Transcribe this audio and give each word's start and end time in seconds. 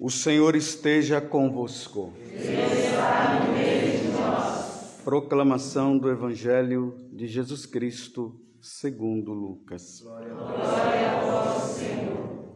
O 0.00 0.10
Senhor 0.10 0.54
esteja 0.54 1.20
convosco. 1.20 2.12
Está 2.32 3.44
no 3.44 3.52
meio 3.52 3.98
de 3.98 4.08
nós. 4.12 5.00
Proclamação 5.02 5.98
do 5.98 6.08
Evangelho 6.08 6.94
de 7.12 7.26
Jesus 7.26 7.66
Cristo, 7.66 8.40
segundo 8.62 9.32
Lucas. 9.32 10.00
Glória 10.00 10.32
a 10.36 11.20
vós, 11.20 11.62
Senhor. 11.72 12.48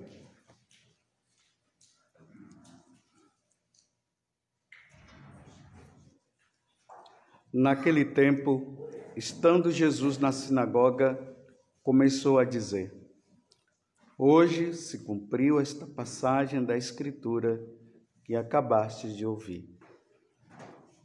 Naquele 7.52 8.04
tempo, 8.04 8.88
estando 9.16 9.72
Jesus 9.72 10.16
na 10.16 10.30
sinagoga, 10.30 11.18
começou 11.82 12.38
a 12.38 12.44
dizer: 12.44 13.01
Hoje 14.24 14.72
se 14.72 15.02
cumpriu 15.02 15.58
esta 15.58 15.84
passagem 15.84 16.64
da 16.64 16.76
Escritura 16.76 17.60
que 18.24 18.36
acabaste 18.36 19.12
de 19.16 19.26
ouvir. 19.26 19.68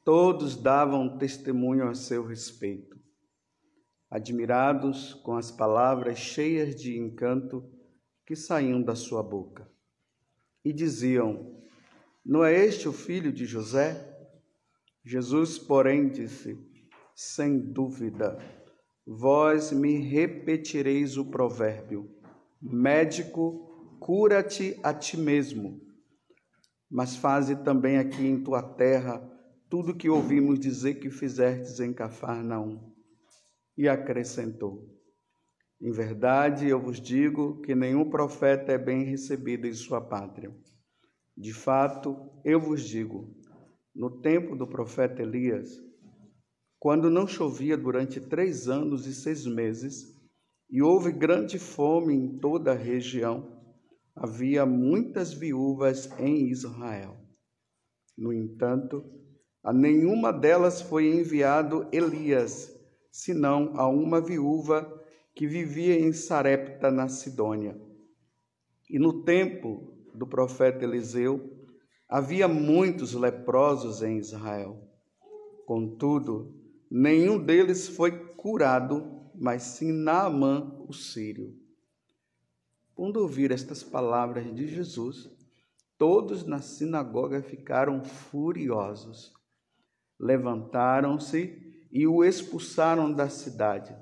Todos 0.05 0.55
davam 0.55 1.17
testemunho 1.17 1.89
a 1.89 1.95
seu 1.95 2.23
respeito, 2.23 2.95
admirados 4.07 5.15
com 5.15 5.35
as 5.35 5.49
palavras 5.49 6.19
cheias 6.19 6.75
de 6.75 6.95
encanto 6.95 7.67
que 8.23 8.35
saíam 8.35 8.83
da 8.83 8.93
sua 8.93 9.23
boca. 9.23 9.67
E 10.63 10.71
diziam: 10.71 11.59
Não 12.23 12.45
é 12.45 12.53
este 12.53 12.87
o 12.87 12.93
filho 12.93 13.33
de 13.33 13.47
José? 13.47 14.15
Jesus, 15.03 15.57
porém, 15.57 16.07
disse: 16.07 16.55
Sem 17.15 17.57
dúvida, 17.57 18.37
vós 19.07 19.71
me 19.71 19.97
repetireis 19.97 21.17
o 21.17 21.25
provérbio 21.25 22.15
Médico, 22.61 23.97
cura-te 23.99 24.79
a 24.81 24.93
ti 24.93 25.15
mesmo, 25.15 25.79
mas 26.89 27.15
faze 27.15 27.55
também 27.57 27.97
aqui 27.97 28.25
em 28.25 28.43
tua 28.43 28.63
terra 28.63 29.21
tudo 29.69 29.95
que 29.95 30.09
ouvimos 30.09 30.59
dizer 30.59 30.95
que 30.95 31.11
fizestes 31.11 31.79
em 31.79 31.93
Cafarnaum. 31.93 32.93
E 33.77 33.87
acrescentou: 33.87 34.89
Em 35.79 35.91
verdade, 35.91 36.67
eu 36.67 36.81
vos 36.81 36.99
digo 36.99 37.61
que 37.61 37.75
nenhum 37.75 38.09
profeta 38.09 38.71
é 38.71 38.77
bem 38.77 39.03
recebido 39.03 39.67
em 39.67 39.73
sua 39.73 40.01
pátria. 40.01 40.51
De 41.35 41.53
fato, 41.53 42.17
eu 42.43 42.59
vos 42.59 42.81
digo, 42.81 43.37
no 43.93 44.19
tempo 44.21 44.55
do 44.55 44.65
profeta 44.65 45.21
Elias, 45.21 45.79
quando 46.79 47.09
não 47.09 47.27
chovia 47.27 47.77
durante 47.77 48.19
três 48.19 48.67
anos 48.67 49.05
e 49.05 49.13
seis 49.13 49.45
meses, 49.45 50.16
e 50.69 50.81
houve 50.81 51.11
grande 51.11 51.57
fome 51.57 52.13
em 52.13 52.37
toda 52.39 52.71
a 52.71 52.75
região. 52.75 53.61
Havia 54.15 54.65
muitas 54.65 55.33
viúvas 55.33 56.09
em 56.19 56.49
Israel. 56.49 57.15
No 58.17 58.33
entanto, 58.33 59.03
a 59.63 59.71
nenhuma 59.71 60.31
delas 60.31 60.81
foi 60.81 61.07
enviado 61.07 61.87
Elias, 61.91 62.73
senão 63.11 63.73
a 63.75 63.87
uma 63.87 64.19
viúva 64.19 64.91
que 65.35 65.47
vivia 65.47 65.99
em 65.99 66.11
Sarepta, 66.11 66.89
na 66.89 67.07
Sidônia. 67.07 67.79
E 68.89 68.97
no 68.97 69.23
tempo 69.23 69.93
do 70.15 70.25
profeta 70.25 70.83
Eliseu, 70.83 71.57
havia 72.09 72.47
muitos 72.47 73.13
leprosos 73.13 74.01
em 74.01 74.17
Israel. 74.17 74.81
Contudo, 75.65 76.55
nenhum 76.89 77.37
deles 77.37 77.87
foi 77.87 78.11
curado 78.35 79.16
mas 79.39 79.63
sim 79.63 79.91
Naamã, 79.91 80.83
o 80.87 80.93
sírio. 80.93 81.55
Quando 82.95 83.17
ouviram 83.17 83.53
estas 83.53 83.83
palavras 83.83 84.43
de 84.55 84.67
Jesus, 84.67 85.29
todos 85.97 86.43
na 86.43 86.59
sinagoga 86.59 87.43
ficaram 87.43 88.03
furiosos. 88.03 89.31
Levantaram-se 90.19 91.85
e 91.91 92.07
o 92.07 92.23
expulsaram 92.23 93.13
da 93.13 93.29
cidade. 93.29 93.95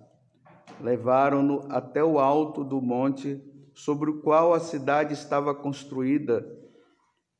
Levaram-no 0.80 1.68
até 1.70 2.02
o 2.02 2.20
alto 2.20 2.64
do 2.64 2.82
monte 2.82 3.42
sobre 3.74 4.10
o 4.10 4.22
qual 4.22 4.54
a 4.54 4.60
cidade 4.62 5.14
estava 5.14 5.54
construída, 5.54 6.46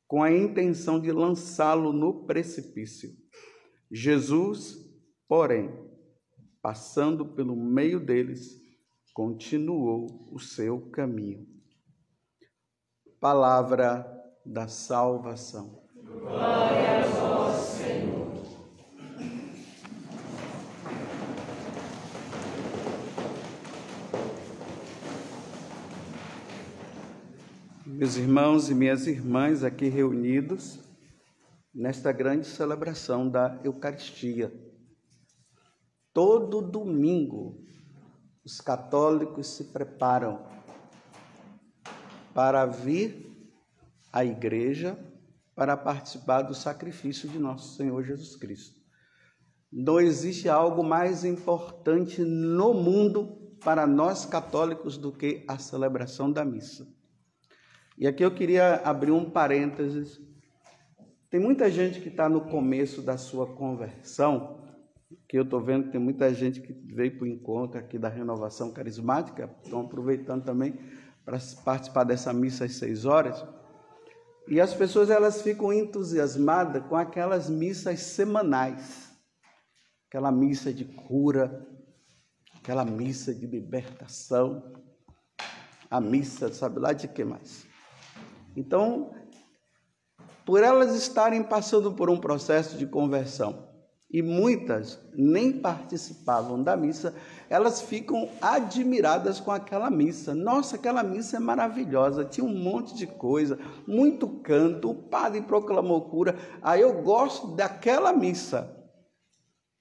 com 0.06 0.22
a 0.22 0.30
intenção 0.30 1.00
de 1.00 1.10
lançá-lo 1.10 1.92
no 1.92 2.26
precipício. 2.26 3.10
Jesus, 3.90 4.76
porém, 5.26 5.85
passando 6.66 7.24
pelo 7.24 7.54
meio 7.54 8.00
deles, 8.00 8.60
continuou 9.14 10.26
o 10.32 10.40
seu 10.40 10.90
caminho. 10.90 11.46
Palavra 13.20 14.04
da 14.44 14.66
salvação. 14.66 15.80
Glória 15.94 17.04
a 17.04 17.06
vós, 17.06 17.56
Senhor. 17.66 18.32
Meus 27.86 28.16
irmãos 28.16 28.68
e 28.68 28.74
minhas 28.74 29.06
irmãs 29.06 29.62
aqui 29.62 29.86
reunidos 29.86 30.80
nesta 31.72 32.10
grande 32.10 32.48
celebração 32.48 33.30
da 33.30 33.56
Eucaristia 33.62 34.65
Todo 36.16 36.62
domingo, 36.62 37.62
os 38.42 38.58
católicos 38.58 39.48
se 39.48 39.64
preparam 39.64 40.46
para 42.32 42.64
vir 42.64 43.36
à 44.10 44.24
igreja 44.24 44.98
para 45.54 45.76
participar 45.76 46.40
do 46.40 46.54
sacrifício 46.54 47.28
de 47.28 47.38
nosso 47.38 47.76
Senhor 47.76 48.02
Jesus 48.02 48.34
Cristo. 48.34 48.80
Não 49.70 50.00
existe 50.00 50.48
algo 50.48 50.82
mais 50.82 51.22
importante 51.22 52.22
no 52.22 52.72
mundo 52.72 53.54
para 53.62 53.86
nós 53.86 54.24
católicos 54.24 54.96
do 54.96 55.12
que 55.12 55.44
a 55.46 55.58
celebração 55.58 56.32
da 56.32 56.46
missa. 56.46 56.88
E 57.98 58.06
aqui 58.06 58.24
eu 58.24 58.34
queria 58.34 58.76
abrir 58.76 59.12
um 59.12 59.28
parênteses. 59.28 60.18
Tem 61.28 61.38
muita 61.38 61.70
gente 61.70 62.00
que 62.00 62.08
está 62.08 62.26
no 62.26 62.40
começo 62.40 63.02
da 63.02 63.18
sua 63.18 63.46
conversão 63.46 64.64
que 65.28 65.38
eu 65.38 65.42
estou 65.42 65.60
vendo 65.60 65.84
que 65.84 65.92
tem 65.92 66.00
muita 66.00 66.32
gente 66.34 66.60
que 66.60 66.72
veio 66.72 67.16
para 67.16 67.24
o 67.24 67.28
encontro 67.28 67.78
aqui 67.78 67.98
da 67.98 68.08
renovação 68.08 68.72
carismática, 68.72 69.50
estão 69.62 69.82
aproveitando 69.82 70.44
também 70.44 70.78
para 71.24 71.38
participar 71.64 72.04
dessa 72.04 72.32
missa 72.32 72.64
às 72.64 72.76
seis 72.76 73.04
horas. 73.04 73.44
E 74.48 74.60
as 74.60 74.72
pessoas 74.74 75.10
elas 75.10 75.42
ficam 75.42 75.72
entusiasmadas 75.72 76.84
com 76.86 76.96
aquelas 76.96 77.50
missas 77.50 78.00
semanais, 78.00 79.10
aquela 80.08 80.30
missa 80.30 80.72
de 80.72 80.84
cura, 80.84 81.66
aquela 82.56 82.84
missa 82.84 83.34
de 83.34 83.46
libertação, 83.46 84.72
a 85.90 86.00
missa, 86.00 86.52
sabe 86.52 86.78
lá 86.78 86.92
de 86.92 87.08
que 87.08 87.24
mais. 87.24 87.66
Então, 88.56 89.12
por 90.44 90.62
elas 90.62 90.94
estarem 90.94 91.42
passando 91.42 91.92
por 91.92 92.08
um 92.08 92.18
processo 92.18 92.76
de 92.76 92.86
conversão, 92.86 93.65
e 94.10 94.22
muitas 94.22 95.00
nem 95.12 95.52
participavam 95.52 96.62
da 96.62 96.76
missa, 96.76 97.14
elas 97.50 97.82
ficam 97.82 98.28
admiradas 98.40 99.40
com 99.40 99.50
aquela 99.50 99.90
missa. 99.90 100.34
Nossa, 100.34 100.76
aquela 100.76 101.02
missa 101.02 101.36
é 101.36 101.40
maravilhosa, 101.40 102.24
tinha 102.24 102.46
um 102.46 102.56
monte 102.56 102.94
de 102.94 103.06
coisa, 103.06 103.58
muito 103.86 104.28
canto, 104.28 104.90
o 104.90 104.94
padre 104.94 105.42
proclamou 105.42 106.02
cura. 106.02 106.36
Aí 106.62 106.80
eu 106.80 107.02
gosto 107.02 107.48
daquela 107.48 108.12
missa. 108.12 108.72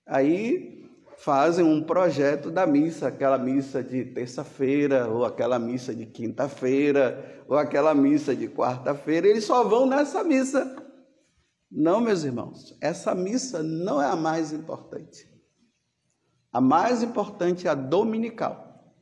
Aí 0.08 0.76
fazem 1.18 1.66
um 1.66 1.82
projeto 1.82 2.52
da 2.52 2.66
missa, 2.66 3.08
aquela 3.08 3.38
missa 3.38 3.82
de 3.82 4.06
terça-feira, 4.06 5.08
ou 5.08 5.24
aquela 5.24 5.58
missa 5.58 5.94
de 5.94 6.06
quinta-feira, 6.06 7.44
ou 7.48 7.58
aquela 7.58 7.94
missa 7.94 8.36
de 8.36 8.48
quarta-feira, 8.48 9.28
eles 9.28 9.46
só 9.46 9.64
vão 9.64 9.86
nessa 9.86 10.24
missa. 10.24 10.85
Não, 11.78 12.00
meus 12.00 12.24
irmãos, 12.24 12.74
essa 12.80 13.14
missa 13.14 13.62
não 13.62 14.02
é 14.02 14.06
a 14.06 14.16
mais 14.16 14.54
importante. 14.54 15.30
A 16.50 16.62
mais 16.62 17.04
importante 17.04 17.68
é 17.68 17.70
a 17.70 17.76
dominical. 17.76 18.94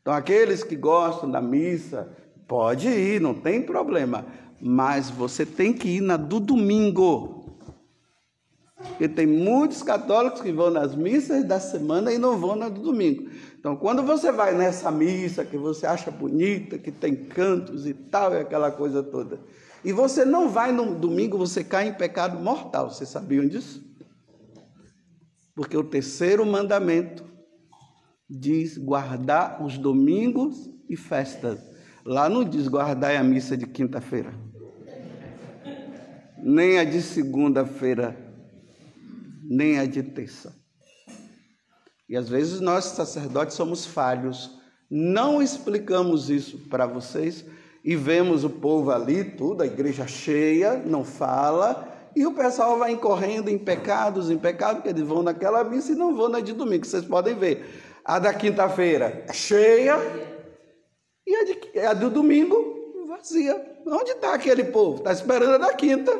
Então, 0.00 0.12
aqueles 0.12 0.64
que 0.64 0.74
gostam 0.74 1.30
da 1.30 1.40
missa, 1.40 2.10
pode 2.48 2.88
ir, 2.88 3.20
não 3.20 3.34
tem 3.34 3.62
problema. 3.62 4.26
Mas 4.60 5.08
você 5.08 5.46
tem 5.46 5.72
que 5.72 5.86
ir 5.86 6.00
na 6.00 6.16
do 6.16 6.40
domingo. 6.40 7.56
Porque 8.76 9.08
tem 9.08 9.24
muitos 9.24 9.80
católicos 9.80 10.40
que 10.40 10.50
vão 10.50 10.70
nas 10.70 10.92
missas 10.96 11.44
da 11.44 11.60
semana 11.60 12.12
e 12.12 12.18
não 12.18 12.36
vão 12.36 12.56
na 12.56 12.68
do 12.68 12.82
domingo. 12.82 13.30
Então, 13.56 13.76
quando 13.76 14.02
você 14.02 14.32
vai 14.32 14.56
nessa 14.56 14.90
missa 14.90 15.44
que 15.44 15.56
você 15.56 15.86
acha 15.86 16.10
bonita, 16.10 16.78
que 16.78 16.90
tem 16.90 17.14
cantos 17.14 17.86
e 17.86 17.94
tal, 17.94 18.34
e 18.34 18.38
aquela 18.38 18.72
coisa 18.72 19.04
toda, 19.04 19.38
e 19.84 19.92
você 19.92 20.24
não 20.24 20.48
vai 20.48 20.72
no 20.72 20.94
domingo, 20.94 21.36
você 21.36 21.62
cai 21.62 21.88
em 21.88 21.92
pecado 21.92 22.42
mortal. 22.42 22.90
Vocês 22.90 23.10
sabiam 23.10 23.46
disso? 23.46 23.84
Porque 25.54 25.76
o 25.76 25.84
terceiro 25.84 26.44
mandamento 26.46 27.24
diz 28.28 28.78
guardar 28.78 29.62
os 29.62 29.76
domingos 29.76 30.70
e 30.88 30.96
festas. 30.96 31.60
Lá 32.04 32.28
não 32.28 32.42
diz 32.42 32.66
guardar 32.66 33.14
a 33.14 33.22
missa 33.22 33.56
de 33.56 33.66
quinta-feira. 33.66 34.32
nem 36.42 36.78
a 36.78 36.84
de 36.84 37.00
segunda-feira, 37.00 38.14
nem 39.42 39.78
a 39.78 39.86
de 39.86 40.02
terça. 40.02 40.54
E 42.06 42.16
às 42.16 42.28
vezes 42.28 42.60
nós, 42.60 42.84
sacerdotes, 42.84 43.56
somos 43.56 43.86
falhos, 43.86 44.58
não 44.90 45.42
explicamos 45.42 46.28
isso 46.28 46.58
para 46.68 46.86
vocês 46.86 47.46
e 47.84 47.94
vemos 47.94 48.44
o 48.44 48.50
povo 48.50 48.90
ali, 48.90 49.22
tudo, 49.22 49.62
a 49.62 49.66
igreja 49.66 50.06
cheia, 50.06 50.82
não 50.86 51.04
fala, 51.04 51.86
e 52.16 52.26
o 52.26 52.32
pessoal 52.32 52.78
vai 52.78 52.92
incorrendo 52.92 53.50
em 53.50 53.58
pecados, 53.58 54.30
em 54.30 54.38
pecados, 54.38 54.76
porque 54.76 54.88
eles 54.88 55.06
vão 55.06 55.22
naquela 55.22 55.62
missa 55.62 55.92
e 55.92 55.94
não 55.94 56.16
vão 56.16 56.28
na 56.28 56.40
de 56.40 56.52
domingo, 56.52 56.86
vocês 56.86 57.04
podem 57.04 57.34
ver. 57.34 57.82
A 58.04 58.18
da 58.18 58.32
quinta-feira 58.32 59.24
é 59.28 59.32
cheia 59.32 59.98
e 61.26 61.34
a, 61.34 61.44
de, 61.44 61.78
a 61.80 61.92
do 61.92 62.10
domingo 62.10 63.06
vazia. 63.06 63.78
Onde 63.86 64.12
está 64.12 64.34
aquele 64.34 64.64
povo? 64.64 64.98
Está 64.98 65.12
esperando 65.12 65.54
a 65.54 65.58
da 65.58 65.74
quinta. 65.74 66.12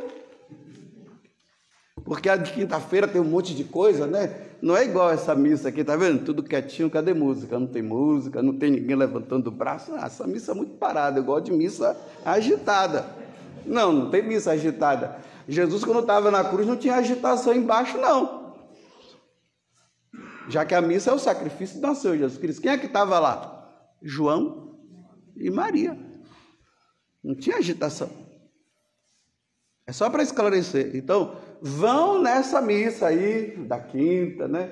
Porque 2.04 2.28
a 2.28 2.36
de 2.36 2.52
quinta-feira 2.52 3.08
tem 3.08 3.20
um 3.20 3.24
monte 3.24 3.54
de 3.54 3.64
coisa, 3.64 4.06
né? 4.06 4.48
Não 4.60 4.76
é 4.76 4.84
igual 4.84 5.10
essa 5.10 5.34
missa 5.34 5.70
aqui, 5.70 5.82
tá 5.82 5.96
vendo? 5.96 6.24
Tudo 6.24 6.42
quietinho, 6.42 6.90
cadê 6.90 7.14
música? 7.14 7.58
Não 7.58 7.66
tem 7.66 7.82
música, 7.82 8.42
não 8.42 8.58
tem 8.58 8.70
ninguém 8.70 8.94
levantando 8.94 9.48
o 9.48 9.50
braço. 9.50 9.92
Ah, 9.94 10.06
essa 10.06 10.26
missa 10.26 10.52
é 10.52 10.54
muito 10.54 10.74
parada, 10.74 11.18
eu 11.18 11.24
gosto 11.24 11.46
de 11.46 11.52
missa 11.52 11.96
agitada. 12.24 13.06
Não, 13.64 13.92
não 13.92 14.10
tem 14.10 14.22
missa 14.22 14.52
agitada. 14.52 15.16
Jesus, 15.48 15.84
quando 15.84 16.00
estava 16.00 16.30
na 16.30 16.44
cruz, 16.44 16.66
não 16.66 16.76
tinha 16.76 16.94
agitação 16.94 17.54
embaixo, 17.54 17.96
não. 17.96 18.54
Já 20.48 20.64
que 20.64 20.74
a 20.74 20.82
missa 20.82 21.10
é 21.10 21.14
o 21.14 21.18
sacrifício 21.18 21.80
do 21.80 21.94
Senhor 21.94 22.18
Jesus 22.18 22.38
Cristo. 22.38 22.60
Quem 22.60 22.72
é 22.72 22.78
que 22.78 22.86
estava 22.86 23.18
lá? 23.18 23.70
João 24.02 24.78
e 25.36 25.50
Maria. 25.50 25.98
Não 27.22 27.34
tinha 27.34 27.56
agitação. 27.56 28.10
É 29.86 29.92
só 29.92 30.08
para 30.08 30.22
esclarecer. 30.22 30.94
Então, 30.94 31.36
vão 31.66 32.20
nessa 32.20 32.60
missa 32.60 33.06
aí, 33.06 33.56
da 33.66 33.80
quinta, 33.80 34.46
né? 34.46 34.68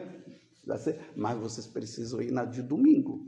Mas 1.16 1.38
vocês 1.38 1.66
precisam 1.66 2.20
ir 2.20 2.30
na 2.30 2.44
de 2.44 2.60
domingo. 2.60 3.26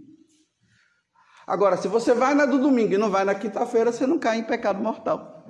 Agora, 1.46 1.78
se 1.78 1.88
você 1.88 2.12
vai 2.12 2.34
na 2.34 2.44
do 2.44 2.58
domingo 2.58 2.92
e 2.92 2.98
não 2.98 3.10
vai 3.10 3.24
na 3.24 3.34
quinta-feira, 3.34 3.90
você 3.90 4.06
não 4.06 4.18
cai 4.18 4.38
em 4.38 4.44
pecado 4.44 4.82
mortal. 4.82 5.46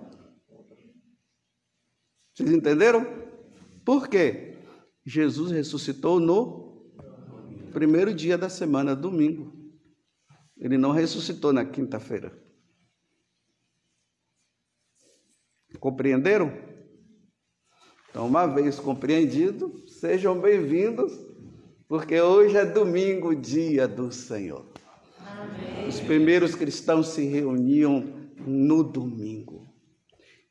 Vocês 2.32 2.52
entenderam? 2.52 3.04
Por 3.84 4.06
quê? 4.06 4.58
Jesus 5.04 5.50
ressuscitou 5.50 6.20
no 6.20 6.94
primeiro 7.72 8.14
dia 8.14 8.38
da 8.38 8.48
semana, 8.48 8.94
domingo. 8.94 9.52
Ele 10.56 10.78
não 10.78 10.92
ressuscitou 10.92 11.52
na 11.52 11.64
quinta-feira. 11.64 12.32
Compreenderam? 15.80 16.73
Então, 18.14 18.28
uma 18.28 18.46
vez 18.46 18.78
compreendido, 18.78 19.74
sejam 19.88 20.38
bem-vindos, 20.38 21.18
porque 21.88 22.20
hoje 22.20 22.56
é 22.56 22.64
domingo, 22.64 23.34
dia 23.34 23.88
do 23.88 24.12
Senhor. 24.12 24.64
Amém. 25.18 25.88
Os 25.88 25.98
primeiros 25.98 26.54
cristãos 26.54 27.08
se 27.08 27.24
reuniam 27.24 28.04
no 28.46 28.84
domingo, 28.84 29.66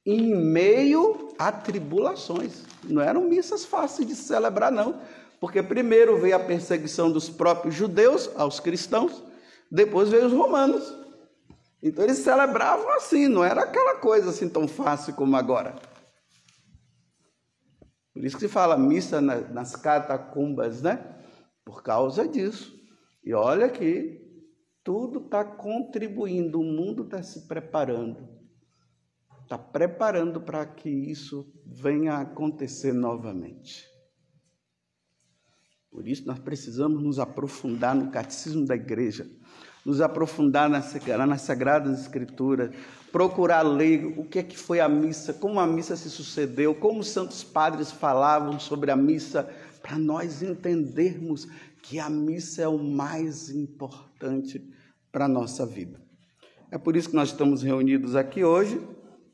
em 0.05 0.35
meio 0.35 1.29
a 1.39 1.53
tribulações. 1.53 2.63
Não 2.83 3.01
eram 3.01 3.29
missas 3.29 3.63
fáceis 3.63 4.09
de 4.09 4.13
celebrar, 4.13 4.69
não, 4.69 4.99
porque 5.39 5.63
primeiro 5.63 6.17
veio 6.17 6.35
a 6.35 6.39
perseguição 6.39 7.09
dos 7.09 7.29
próprios 7.29 7.73
judeus 7.73 8.29
aos 8.35 8.59
cristãos, 8.59 9.23
depois 9.71 10.09
veio 10.09 10.25
os 10.25 10.33
romanos. 10.33 10.83
Então 11.81 12.03
eles 12.03 12.17
celebravam 12.17 12.89
assim, 12.89 13.29
não 13.29 13.41
era 13.41 13.61
aquela 13.61 13.95
coisa 13.95 14.31
assim 14.31 14.49
tão 14.49 14.67
fácil 14.67 15.13
como 15.13 15.37
agora. 15.37 15.92
Por 18.13 18.23
isso 18.23 18.37
que 18.37 18.47
se 18.47 18.47
fala 18.47 18.77
missa 18.77 19.19
nas 19.19 19.75
catacumbas, 19.75 20.81
né? 20.81 21.19
Por 21.65 21.81
causa 21.81 22.27
disso. 22.27 22.79
E 23.23 23.33
olha 23.33 23.69
que 23.69 24.21
tudo 24.83 25.19
está 25.19 25.43
contribuindo, 25.43 26.59
o 26.59 26.63
mundo 26.63 27.03
está 27.03 27.23
se 27.23 27.47
preparando. 27.47 28.29
Está 29.41 29.57
preparando 29.57 30.41
para 30.41 30.65
que 30.65 30.89
isso 30.89 31.51
venha 31.65 32.13
a 32.13 32.21
acontecer 32.21 32.93
novamente. 32.93 33.87
Por 35.89 36.07
isso 36.07 36.25
nós 36.25 36.39
precisamos 36.39 37.01
nos 37.01 37.19
aprofundar 37.19 37.95
no 37.95 38.09
catecismo 38.09 38.65
da 38.65 38.75
igreja, 38.75 39.29
nos 39.85 39.99
aprofundar 40.01 40.69
nas, 40.69 40.93
nas 41.27 41.41
Sagradas 41.41 41.99
Escrituras, 41.99 42.71
procurar 43.11 43.61
ler 43.61 44.05
o 44.17 44.23
que 44.23 44.39
é 44.39 44.43
que 44.43 44.57
foi 44.57 44.79
a 44.79 44.87
missa, 44.87 45.33
como 45.33 45.59
a 45.59 45.67
missa 45.67 45.95
se 45.95 46.09
sucedeu, 46.09 46.73
como 46.73 47.01
os 47.01 47.09
santos 47.09 47.43
padres 47.43 47.91
falavam 47.91 48.59
sobre 48.59 48.91
a 48.91 48.95
missa, 48.95 49.49
para 49.81 49.97
nós 49.97 50.41
entendermos 50.41 51.47
que 51.81 51.99
a 51.99 52.09
missa 52.09 52.61
é 52.61 52.67
o 52.67 52.77
mais 52.77 53.49
importante 53.49 54.65
para 55.11 55.25
a 55.25 55.27
nossa 55.27 55.65
vida. 55.65 56.01
É 56.71 56.77
por 56.77 56.95
isso 56.95 57.09
que 57.09 57.15
nós 57.15 57.29
estamos 57.29 57.61
reunidos 57.61 58.15
aqui 58.15 58.43
hoje 58.43 58.81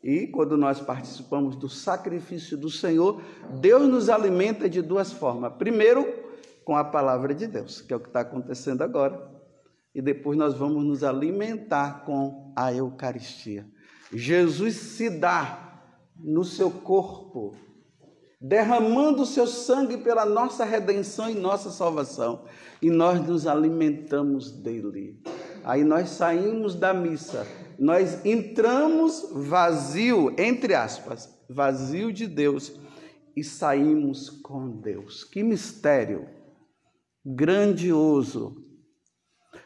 e 0.04 0.28
quando 0.28 0.58
nós 0.58 0.82
participamos 0.82 1.56
do 1.56 1.70
sacrifício 1.70 2.58
do 2.58 2.70
Senhor, 2.70 3.22
Deus 3.62 3.88
nos 3.88 4.10
alimenta 4.10 4.68
de 4.68 4.82
duas 4.82 5.14
formas. 5.14 5.54
Primeiro, 5.54 6.06
com 6.66 6.76
a 6.76 6.84
palavra 6.84 7.34
de 7.34 7.48
Deus, 7.48 7.82
que 7.82 7.94
é 7.94 7.96
o 7.96 8.00
que 8.00 8.08
está 8.08 8.22
acontecendo 8.22 8.82
agora 8.82 9.39
e 9.94 10.02
depois 10.02 10.38
nós 10.38 10.56
vamos 10.56 10.84
nos 10.86 11.04
alimentar 11.04 12.06
com 12.06 12.54
a 12.56 12.74
Eucaristia. 12.74 13.68
Jesus 14.14 14.76
se 14.76 15.10
dá 15.10 15.84
no 16.18 16.44
seu 16.44 16.70
corpo, 16.70 17.56
derramando 18.40 19.24
o 19.24 19.26
seu 19.26 19.48
sangue 19.48 19.98
pela 19.98 20.26
nossa 20.26 20.64
redenção 20.64 21.30
e 21.30 21.36
nossa 21.36 21.70
salvação, 21.70 22.46
e 22.82 22.90
nós 22.90 23.26
nos 23.26 23.48
alimentamos 23.48 24.52
dele. 24.52 25.22
Aí 25.64 25.84
nós 25.84 26.10
saímos 26.10 26.76
da 26.76 26.94
missa, 26.94 27.46
nós 27.78 28.26
entramos 28.26 29.30
vazio, 29.34 30.34
entre 30.38 30.74
aspas, 30.74 31.30
vazio 31.50 32.14
de 32.14 32.28
Deus, 32.28 32.80
e 33.36 33.44
saímos 33.44 34.30
com 34.30 34.70
Deus. 34.70 35.24
Que 35.24 35.44
mistério 35.44 36.28
grandioso 37.26 38.69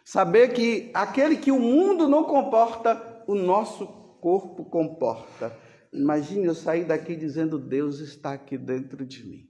Saber 0.03 0.53
que 0.53 0.91
aquele 0.93 1.37
que 1.37 1.51
o 1.51 1.59
mundo 1.59 2.07
não 2.09 2.25
comporta, 2.25 3.23
o 3.25 3.35
nosso 3.35 3.87
corpo 4.19 4.65
comporta. 4.65 5.57
Imagine 5.93 6.45
eu 6.45 6.55
sair 6.55 6.85
daqui 6.85 7.15
dizendo: 7.15 7.57
Deus 7.57 7.99
está 7.99 8.33
aqui 8.33 8.57
dentro 8.57 9.05
de 9.05 9.25
mim. 9.25 9.49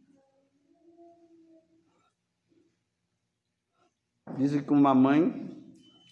Dizem 4.37 4.63
que 4.63 4.71
uma 4.71 4.93
mãe, 4.93 5.55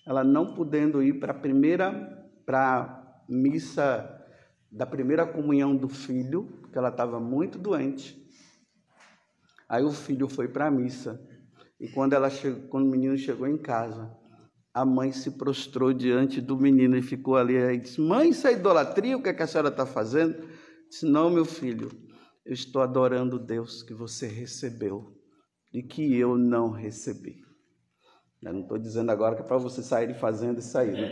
ela 0.05 0.23
não 0.23 0.53
podendo 0.53 1.01
ir 1.01 1.19
para 1.19 1.31
a 1.31 1.39
primeira, 1.39 1.91
para 2.45 3.23
missa 3.27 4.17
da 4.71 4.85
primeira 4.85 5.25
comunhão 5.25 5.75
do 5.75 5.89
filho, 5.89 6.45
porque 6.61 6.77
ela 6.77 6.89
estava 6.89 7.19
muito 7.19 7.57
doente. 7.57 8.21
Aí 9.67 9.83
o 9.83 9.91
filho 9.91 10.27
foi 10.27 10.47
para 10.47 10.67
a 10.67 10.71
missa. 10.71 11.19
E 11.79 11.89
quando, 11.89 12.13
ela 12.13 12.29
chegou, 12.29 12.67
quando 12.69 12.85
o 12.87 12.91
menino 12.91 13.17
chegou 13.17 13.47
em 13.47 13.57
casa, 13.57 14.15
a 14.73 14.85
mãe 14.85 15.11
se 15.11 15.31
prostrou 15.31 15.91
diante 15.93 16.39
do 16.39 16.57
menino 16.57 16.95
e 16.97 17.01
ficou 17.01 17.35
ali 17.35 17.55
e 17.55 17.77
disse: 17.77 17.99
Mãe, 17.99 18.29
isso 18.29 18.47
é 18.47 18.53
idolatria? 18.53 19.17
O 19.17 19.21
que, 19.21 19.29
é 19.29 19.33
que 19.33 19.43
a 19.43 19.47
senhora 19.47 19.69
está 19.69 19.85
fazendo? 19.85 20.47
Disse: 20.89 21.05
Não, 21.05 21.29
meu 21.29 21.45
filho, 21.45 21.91
eu 22.45 22.53
estou 22.53 22.81
adorando 22.81 23.37
Deus 23.37 23.83
que 23.83 23.93
você 23.93 24.27
recebeu 24.27 25.13
e 25.73 25.83
que 25.83 26.15
eu 26.15 26.37
não 26.37 26.69
recebi. 26.69 27.41
Eu 28.41 28.53
não 28.53 28.61
estou 28.61 28.77
dizendo 28.77 29.11
agora 29.11 29.35
que 29.35 29.41
é 29.41 29.45
para 29.45 29.57
você 29.57 29.83
sair 29.83 30.13
fazendo 30.15 30.59
isso 30.59 30.77
aí, 30.77 30.91
né? 30.91 31.11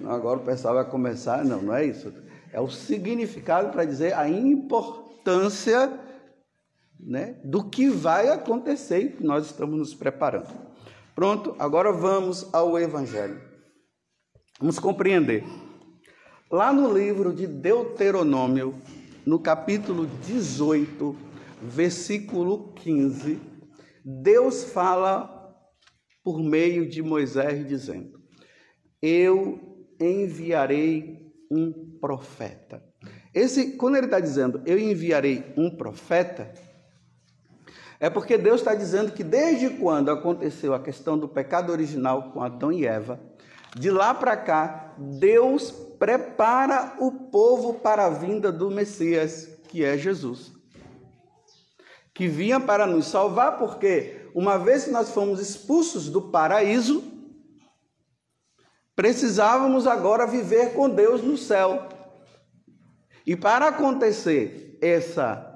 Não, 0.00 0.10
agora 0.10 0.38
o 0.38 0.44
pessoal 0.44 0.74
vai 0.74 0.88
começar. 0.88 1.44
Não, 1.44 1.60
não 1.62 1.74
é 1.74 1.84
isso. 1.84 2.12
É 2.52 2.60
o 2.60 2.68
significado 2.68 3.70
para 3.70 3.84
dizer 3.84 4.14
a 4.14 4.28
importância 4.28 6.00
né, 6.98 7.40
do 7.44 7.68
que 7.68 7.88
vai 7.88 8.28
acontecer 8.28 8.98
e 8.98 9.12
que 9.12 9.24
nós 9.24 9.46
estamos 9.46 9.78
nos 9.78 9.94
preparando. 9.94 10.69
Pronto, 11.20 11.54
agora 11.58 11.92
vamos 11.92 12.48
ao 12.50 12.78
Evangelho. 12.78 13.38
Vamos 14.58 14.78
compreender. 14.78 15.44
Lá 16.50 16.72
no 16.72 16.90
livro 16.90 17.30
de 17.30 17.46
Deuteronômio, 17.46 18.80
no 19.26 19.38
capítulo 19.38 20.06
18, 20.24 21.14
versículo 21.60 22.72
15, 22.72 23.38
Deus 24.02 24.64
fala 24.64 25.54
por 26.24 26.42
meio 26.42 26.88
de 26.88 27.02
Moisés 27.02 27.68
dizendo: 27.68 28.18
Eu 29.02 29.60
enviarei 30.00 31.18
um 31.50 31.98
profeta. 32.00 32.82
Esse, 33.34 33.76
quando 33.76 33.96
ele 33.96 34.06
está 34.06 34.20
dizendo 34.20 34.62
eu 34.64 34.78
enviarei 34.78 35.52
um 35.54 35.76
profeta, 35.76 36.50
é 38.00 38.08
porque 38.08 38.38
Deus 38.38 38.62
está 38.62 38.74
dizendo 38.74 39.12
que 39.12 39.22
desde 39.22 39.68
quando 39.68 40.10
aconteceu 40.10 40.72
a 40.72 40.80
questão 40.80 41.18
do 41.18 41.28
pecado 41.28 41.70
original 41.70 42.32
com 42.32 42.42
Adão 42.42 42.72
e 42.72 42.86
Eva, 42.86 43.20
De 43.76 43.88
lá 43.88 44.12
para 44.12 44.36
cá, 44.36 44.94
Deus 44.98 45.70
prepara 45.96 46.96
o 46.98 47.12
povo 47.30 47.74
para 47.74 48.06
a 48.06 48.10
vinda 48.10 48.50
do 48.50 48.68
Messias, 48.68 49.48
que 49.68 49.84
é 49.84 49.96
Jesus. 49.96 50.50
Que 52.12 52.26
vinha 52.26 52.58
para 52.58 52.84
nos 52.84 53.06
salvar, 53.06 53.58
porque 53.58 54.28
uma 54.34 54.58
vez 54.58 54.84
que 54.84 54.90
nós 54.90 55.10
fomos 55.10 55.40
expulsos 55.40 56.08
do 56.08 56.20
paraíso, 56.20 57.04
precisávamos 58.96 59.86
agora 59.86 60.26
viver 60.26 60.72
com 60.72 60.90
Deus 60.90 61.22
no 61.22 61.36
céu. 61.36 61.88
E 63.24 63.36
para 63.36 63.68
acontecer 63.68 64.76
essa, 64.82 65.49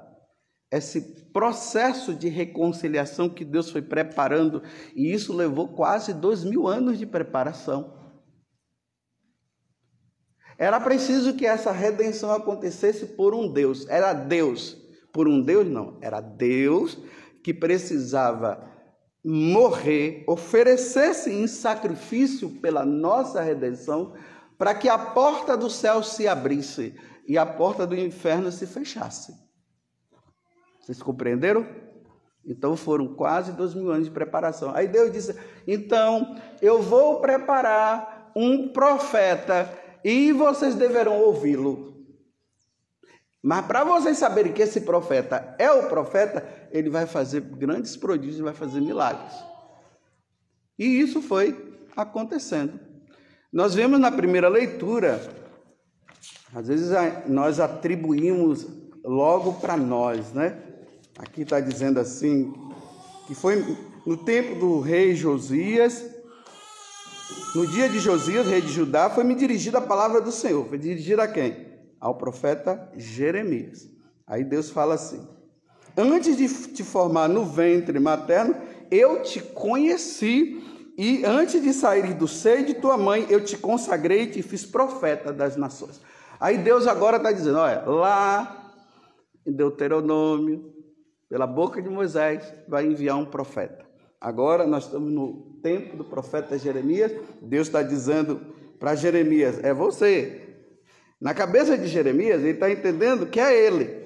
esse 0.77 1.01
processo 1.31 2.13
de 2.13 2.29
reconciliação 2.29 3.29
que 3.29 3.43
Deus 3.43 3.69
foi 3.69 3.81
preparando, 3.81 4.63
e 4.95 5.11
isso 5.11 5.33
levou 5.33 5.69
quase 5.69 6.13
dois 6.13 6.43
mil 6.43 6.67
anos 6.67 6.97
de 6.97 7.05
preparação. 7.05 7.93
Era 10.57 10.79
preciso 10.79 11.33
que 11.33 11.45
essa 11.45 11.71
redenção 11.71 12.31
acontecesse 12.31 13.05
por 13.07 13.35
um 13.35 13.51
Deus. 13.51 13.87
Era 13.89 14.13
Deus. 14.13 14.77
Por 15.11 15.27
um 15.27 15.41
Deus, 15.41 15.67
não. 15.67 15.99
Era 16.01 16.21
Deus 16.21 16.97
que 17.43 17.53
precisava 17.53 18.71
morrer, 19.23 20.23
oferecer-se 20.27 21.31
em 21.31 21.47
sacrifício 21.47 22.49
pela 22.61 22.85
nossa 22.85 23.41
redenção, 23.41 24.13
para 24.57 24.73
que 24.73 24.87
a 24.87 24.97
porta 24.97 25.57
do 25.57 25.69
céu 25.69 26.01
se 26.01 26.27
abrisse 26.27 26.95
e 27.27 27.37
a 27.37 27.45
porta 27.45 27.85
do 27.85 27.95
inferno 27.95 28.51
se 28.51 28.65
fechasse. 28.65 29.44
Vocês 30.85 31.01
compreenderam? 31.01 31.65
Então 32.45 32.77
foram 32.77 33.07
quase 33.15 33.51
dois 33.53 33.73
mil 33.73 33.89
anos 33.89 34.05
de 34.05 34.11
preparação. 34.11 34.71
Aí 34.75 34.87
Deus 34.87 35.11
disse: 35.11 35.35
então 35.65 36.39
eu 36.61 36.79
vou 36.79 37.19
preparar 37.19 38.31
um 38.35 38.67
profeta 38.67 39.67
e 40.03 40.31
vocês 40.31 40.75
deverão 40.75 41.19
ouvi-lo. 41.19 42.05
Mas 43.41 43.65
para 43.65 43.83
vocês 43.83 44.19
saberem 44.19 44.53
que 44.53 44.61
esse 44.61 44.81
profeta 44.81 45.55
é 45.57 45.71
o 45.71 45.89
profeta, 45.89 46.47
ele 46.71 46.91
vai 46.91 47.07
fazer 47.07 47.41
grandes 47.41 47.97
prodígios, 47.97 48.41
vai 48.41 48.53
fazer 48.53 48.79
milagres. 48.79 49.33
E 50.77 50.85
isso 50.85 51.19
foi 51.19 51.75
acontecendo. 51.95 52.79
Nós 53.51 53.73
vemos 53.73 53.99
na 53.99 54.11
primeira 54.11 54.49
leitura, 54.49 55.19
às 56.53 56.67
vezes 56.67 56.91
nós 57.27 57.59
atribuímos 57.59 58.67
logo 59.03 59.53
para 59.53 59.75
nós, 59.77 60.31
né? 60.31 60.61
Aqui 61.17 61.43
está 61.43 61.61
dizendo 61.61 61.99
assim, 61.99 62.53
que 63.25 63.33
foi 63.33 63.63
no 64.05 64.17
tempo 64.17 64.59
do 64.59 64.81
rei 64.81 65.15
Josias, 65.15 66.03
no 67.55 67.65
dia 67.65 67.87
de 67.87 67.99
Josias, 67.99 68.45
rei 68.45 68.59
de 68.59 68.67
Judá, 68.67 69.09
foi 69.09 69.23
me 69.23 69.33
dirigida 69.33 69.77
a 69.77 69.81
palavra 69.81 70.19
do 70.19 70.31
Senhor. 70.31 70.67
Foi 70.67 70.77
dirigida 70.77 71.23
a 71.23 71.27
quem? 71.27 71.67
Ao 72.01 72.15
profeta 72.15 72.91
Jeremias. 72.97 73.89
Aí 74.27 74.43
Deus 74.43 74.69
fala 74.69 74.95
assim: 74.95 75.25
Antes 75.95 76.35
de 76.35 76.47
te 76.73 76.83
formar 76.83 77.29
no 77.29 77.45
ventre 77.45 77.97
materno, 77.97 78.55
eu 78.91 79.21
te 79.23 79.39
conheci, 79.39 80.61
e 80.97 81.23
antes 81.25 81.61
de 81.63 81.71
sair 81.73 82.13
do 82.13 82.27
seio 82.27 82.65
de 82.65 82.73
tua 82.73 82.97
mãe, 82.97 83.25
eu 83.29 83.43
te 83.43 83.57
consagrei 83.57 84.23
e 84.23 84.31
te 84.31 84.41
fiz 84.41 84.65
profeta 84.65 85.31
das 85.31 85.55
nações. 85.55 86.01
Aí 86.39 86.57
Deus 86.57 86.85
agora 86.85 87.17
está 87.17 87.31
dizendo: 87.31 87.57
olha, 87.57 87.83
lá 87.85 88.73
em 89.45 89.53
Deuteronômio, 89.53 90.74
pela 91.29 91.47
boca 91.47 91.81
de 91.81 91.89
Moisés, 91.89 92.53
vai 92.67 92.85
enviar 92.85 93.17
um 93.17 93.25
profeta. 93.25 93.85
Agora 94.19 94.65
nós 94.65 94.85
estamos 94.85 95.11
no 95.11 95.59
tempo 95.61 95.97
do 95.97 96.03
profeta 96.03 96.57
Jeremias. 96.57 97.11
Deus 97.41 97.67
está 97.67 97.83
dizendo 97.83 98.41
para 98.79 98.95
Jeremias: 98.95 99.63
é 99.63 99.73
você. 99.73 100.41
Na 101.19 101.33
cabeça 101.33 101.77
de 101.77 101.87
Jeremias, 101.87 102.41
ele 102.41 102.51
está 102.51 102.69
entendendo 102.69 103.27
que 103.27 103.39
é 103.39 103.65
ele. 103.65 104.05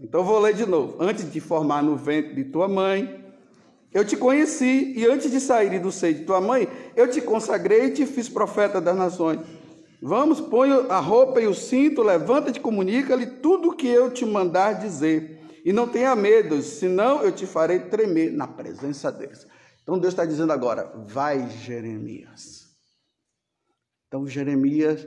Então 0.00 0.24
vou 0.24 0.38
ler 0.38 0.54
de 0.54 0.66
novo. 0.66 0.96
Antes 1.00 1.30
de 1.30 1.40
formar 1.40 1.82
no 1.82 1.96
ventre 1.96 2.34
de 2.34 2.44
tua 2.44 2.68
mãe, 2.68 3.24
eu 3.92 4.04
te 4.04 4.16
conheci, 4.16 4.92
e 4.94 5.06
antes 5.06 5.30
de 5.30 5.40
sair 5.40 5.78
do 5.80 5.90
seio 5.90 6.16
de 6.16 6.24
tua 6.24 6.40
mãe, 6.40 6.68
eu 6.94 7.08
te 7.08 7.20
consagrei 7.20 7.86
e 7.86 7.90
te 7.92 8.04
fiz 8.04 8.28
profeta 8.28 8.80
das 8.80 8.94
nações. 8.94 9.40
Vamos, 10.00 10.40
põe 10.40 10.70
a 10.70 10.98
roupa 10.98 11.40
e 11.40 11.46
o 11.46 11.54
cinto, 11.54 12.02
levanta-te, 12.02 12.60
comunica-lhe 12.60 13.26
tudo 13.26 13.70
o 13.70 13.76
que 13.76 13.88
eu 13.88 14.12
te 14.12 14.24
mandar 14.24 14.74
dizer. 14.74 15.40
E 15.64 15.72
não 15.72 15.88
tenha 15.88 16.14
medo, 16.14 16.60
senão 16.62 17.22
eu 17.22 17.32
te 17.32 17.46
farei 17.46 17.80
tremer 17.80 18.32
na 18.32 18.46
presença 18.46 19.10
deles. 19.10 19.46
Então 19.82 19.98
Deus 19.98 20.12
está 20.12 20.24
dizendo 20.24 20.52
agora: 20.52 20.92
vai, 21.06 21.48
Jeremias. 21.50 22.66
Então 24.06 24.26
Jeremias 24.26 25.06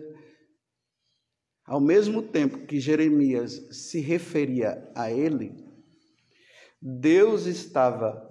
ao 1.70 1.80
mesmo 1.80 2.24
tempo 2.24 2.66
que 2.66 2.80
Jeremias 2.80 3.68
se 3.72 4.00
referia 4.00 4.92
a 4.96 5.12
ele, 5.12 5.54
Deus 6.82 7.46
estava 7.46 8.28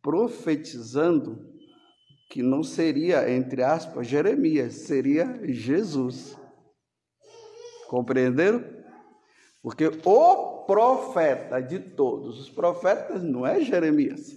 profetizando 0.00 1.54
que 2.28 2.42
não 2.42 2.62
seria, 2.62 3.30
entre 3.30 3.62
aspas, 3.62 4.06
Jeremias, 4.06 4.74
seria 4.74 5.40
Jesus. 5.44 6.36
Compreenderam? 7.88 8.64
Porque 9.62 9.86
o 10.04 10.64
profeta 10.64 11.60
de 11.60 11.78
todos 11.78 12.40
os 12.40 12.50
profetas 12.50 13.22
não 13.22 13.46
é 13.46 13.60
Jeremias, 13.60 14.32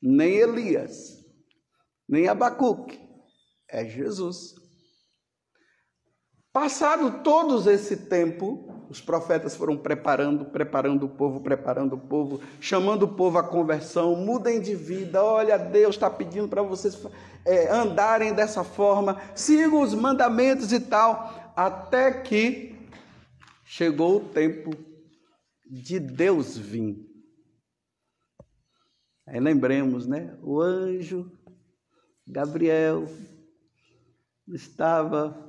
nem 0.00 0.36
Elias, 0.36 1.24
nem 2.08 2.28
Abacuque, 2.28 3.00
é 3.68 3.84
Jesus. 3.86 4.54
Passado 6.52 7.22
todo 7.22 7.70
esse 7.70 8.08
tempo, 8.08 8.65
os 8.88 9.00
profetas 9.00 9.56
foram 9.56 9.76
preparando, 9.76 10.44
preparando 10.44 11.06
o 11.06 11.08
povo, 11.08 11.40
preparando 11.40 11.94
o 11.94 11.98
povo, 11.98 12.40
chamando 12.60 13.04
o 13.04 13.08
povo 13.08 13.38
à 13.38 13.42
conversão, 13.42 14.14
mudem 14.16 14.60
de 14.60 14.74
vida. 14.74 15.22
Olha, 15.22 15.58
Deus 15.58 15.96
está 15.96 16.08
pedindo 16.08 16.48
para 16.48 16.62
vocês 16.62 16.96
é, 17.44 17.70
andarem 17.70 18.32
dessa 18.32 18.62
forma, 18.62 19.20
sigam 19.34 19.80
os 19.80 19.94
mandamentos 19.94 20.72
e 20.72 20.80
tal, 20.80 21.52
até 21.56 22.12
que 22.12 22.76
chegou 23.64 24.18
o 24.18 24.28
tempo 24.28 24.70
de 25.64 25.98
Deus 25.98 26.56
vir. 26.56 27.04
Aí 29.26 29.40
lembremos, 29.40 30.06
né? 30.06 30.38
O 30.40 30.60
anjo 30.60 31.32
Gabriel 32.26 33.06
estava 34.48 35.45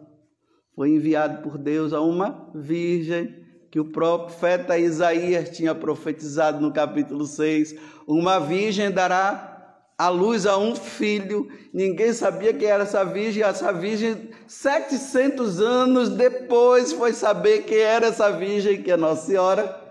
foi 0.78 0.92
enviado 0.92 1.42
por 1.42 1.58
Deus 1.58 1.92
a 1.92 2.02
uma 2.02 2.52
virgem 2.54 3.44
que 3.72 3.80
o 3.80 3.92
profeta 3.92 4.78
Isaías 4.78 5.50
tinha 5.50 5.74
profetizado 5.74 6.62
no 6.62 6.72
capítulo 6.72 7.26
6. 7.26 7.74
Uma 8.08 8.38
virgem 8.40 8.92
dará 8.92 9.88
a 9.98 10.08
luz 10.10 10.46
a 10.46 10.56
um 10.56 10.76
filho. 10.76 11.50
Ninguém 11.74 12.14
sabia 12.14 12.54
quem 12.54 12.68
era 12.68 12.84
essa 12.84 13.04
virgem. 13.04 13.42
Essa 13.42 13.74
virgem, 13.74 14.30
700 14.48 15.60
anos 15.60 16.10
depois, 16.10 16.94
foi 16.94 17.12
saber 17.12 17.64
quem 17.64 17.80
era 17.80 18.06
essa 18.06 18.30
virgem, 18.30 18.84
que 18.84 18.92
é 18.92 18.98
Nossa 18.98 19.26
Senhora. 19.26 19.84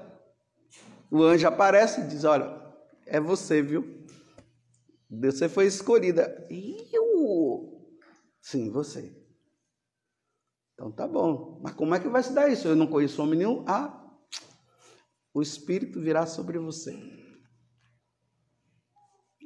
O 1.11 1.21
anjo 1.21 1.49
aparece 1.49 2.01
e 2.01 2.07
diz: 2.07 2.23
Olha, 2.23 2.63
é 3.05 3.19
você, 3.19 3.61
viu? 3.61 4.07
Você 5.11 5.49
foi 5.49 5.67
escolhida. 5.67 6.47
Eu? 6.49 7.73
Sim, 8.41 8.71
você. 8.71 9.26
Então 10.77 10.93
tá 10.93 11.09
bom. 11.09 11.59
Mas 11.63 11.73
como 11.73 11.95
é 11.95 11.99
que 11.99 12.09
vai 12.09 12.23
se 12.23 12.35
dar 12.35 12.49
isso? 12.51 12.69
Eu 12.69 12.77
não 12.77 12.87
conheço 12.87 13.23
homem 13.23 13.39
nenhum. 13.39 13.65
Ah, 13.67 13.99
o 15.33 15.41
Espírito 15.41 16.01
virá 16.01 16.27
sobre 16.27 16.59
você. 16.59 16.95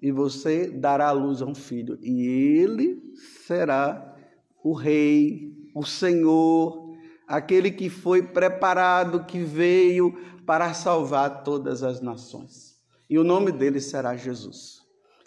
E 0.02 0.10
você 0.10 0.68
dará 0.68 1.08
a 1.08 1.12
luz 1.12 1.40
a 1.40 1.46
um 1.46 1.54
filho. 1.54 1.96
E 2.02 2.26
ele 2.26 3.00
será 3.46 4.16
o 4.64 4.72
rei, 4.72 5.52
o 5.74 5.84
Senhor, 5.84 6.96
aquele 7.28 7.70
que 7.70 7.88
foi 7.88 8.22
preparado, 8.22 9.24
que 9.24 9.38
veio 9.38 10.12
para 10.44 10.74
salvar 10.74 11.44
todas 11.44 11.84
as 11.84 12.00
nações. 12.00 12.76
E 13.08 13.16
o 13.18 13.24
nome 13.24 13.52
dele 13.52 13.80
será 13.80 14.16
Jesus. 14.16 14.80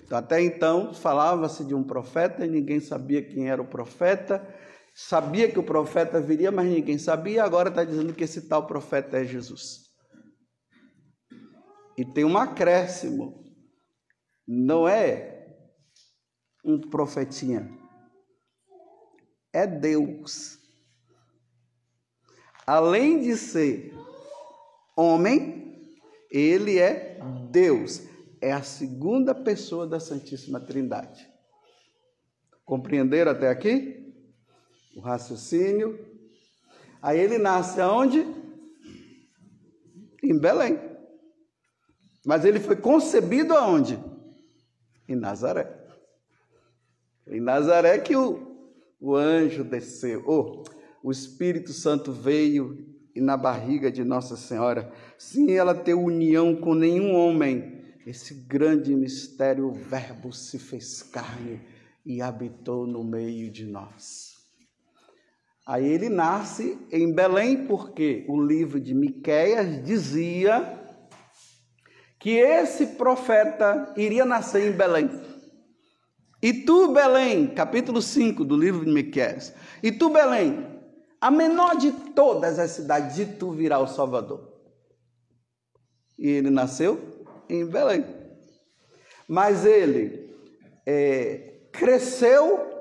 Então, 0.04 0.18
até 0.18 0.42
então 0.42 0.94
falava-se 0.94 1.64
de 1.64 1.74
um 1.74 1.84
profeta 1.84 2.46
e 2.46 2.50
ninguém 2.50 2.82
sabia 2.82 3.22
quem 3.22 3.50
era 3.50 3.62
o 3.62 3.68
profeta 3.68 4.46
sabia 4.94 5.52
que 5.52 5.58
o 5.58 5.64
profeta 5.64 6.22
viria, 6.22 6.52
mas 6.52 6.68
ninguém 6.68 6.98
sabia, 6.98 7.44
agora 7.44 7.70
está 7.70 7.84
dizendo 7.84 8.14
que 8.14 8.24
esse 8.24 8.48
tal 8.48 8.68
profeta 8.68 9.18
é 9.18 9.26
Jesus. 9.26 9.92
E 11.98 12.06
tem 12.06 12.24
um 12.24 12.38
acréscimo, 12.38 13.44
não 14.48 14.88
é 14.88 15.58
um 16.64 16.80
profetinha, 16.80 17.70
é 19.52 19.66
Deus. 19.66 20.60
Além 22.66 23.22
de 23.22 23.36
ser 23.36 23.94
homem, 24.96 25.94
ele 26.32 26.80
é 26.80 27.20
Deus, 27.52 28.02
é 28.42 28.52
a 28.52 28.64
segunda 28.64 29.36
pessoa 29.36 29.86
da 29.86 30.00
Santíssima 30.00 30.60
Trindade. 30.60 31.32
Compreenderam 32.66 33.32
até 33.32 33.50
aqui? 33.50 34.03
O 34.96 35.00
raciocínio. 35.00 36.00
Aí 37.02 37.20
ele 37.20 37.38
nasce 37.38 37.82
aonde? 37.82 38.26
Em 40.24 40.38
Belém. 40.38 40.80
Mas 42.26 42.46
ele 42.46 42.60
foi 42.60 42.76
concebido 42.76 43.54
aonde? 43.54 44.02
Em 45.08 45.16
Nazaré. 45.16 45.84
Em 47.28 47.42
Nazaré 47.42 48.00
que 48.00 48.16
o, 48.16 48.72
o 49.00 49.16
anjo 49.16 49.64
desceu. 49.64 50.24
Oh, 50.26 50.64
o 51.02 51.12
Espírito 51.12 51.74
Santo 51.74 52.12
veio 52.12 52.94
e 53.16 53.22
na 53.22 53.38
barriga 53.38 53.92
de 53.92 54.04
Nossa 54.04 54.36
Senhora, 54.36 54.92
sem 55.18 55.56
ela 55.56 55.76
ter 55.76 55.94
união 55.94 56.56
com 56.56 56.74
nenhum 56.74 57.14
homem, 57.14 57.84
esse 58.08 58.34
grande 58.34 58.96
mistério, 58.96 59.68
o 59.68 59.72
Verbo 59.72 60.34
se 60.34 60.58
fez 60.58 61.04
carne 61.04 61.62
e 62.06 62.22
habitou 62.22 62.88
no 62.88 63.04
meio 63.04 63.52
de 63.52 63.66
nós. 63.66 64.33
Aí 65.66 65.88
ele 65.88 66.10
nasce 66.10 66.78
em 66.92 67.14
Belém 67.14 67.66
porque 67.66 68.26
o 68.28 68.42
livro 68.42 68.80
de 68.80 68.94
Miqueias 68.94 69.84
dizia 69.84 70.80
que 72.20 72.32
esse 72.32 72.88
profeta 72.88 73.94
iria 73.96 74.26
nascer 74.26 74.70
em 74.70 74.76
Belém. 74.76 75.10
E 76.42 76.52
tu, 76.52 76.92
Belém, 76.92 77.48
capítulo 77.48 78.02
5 78.02 78.44
do 78.44 78.58
livro 78.58 78.84
de 78.84 78.92
Miqueias. 78.92 79.54
E 79.82 79.92
tu, 79.94 80.10
Belém, 80.10 80.68
a 81.22 81.32
menor 81.32 81.78
de 81.78 81.92
todas 82.14 82.60
as 82.60 82.72
cidades, 82.72 83.16
de 83.16 83.26
tu 83.26 83.52
virá 83.52 83.80
o 83.80 83.88
Salvador. 83.88 84.52
E 86.20 86.28
ele 86.28 86.50
nasceu 86.50 87.00
em 87.50 87.66
Belém. 87.66 88.06
Mas 89.26 89.66
ele 89.66 90.36
é, 90.86 91.62
cresceu, 91.72 92.73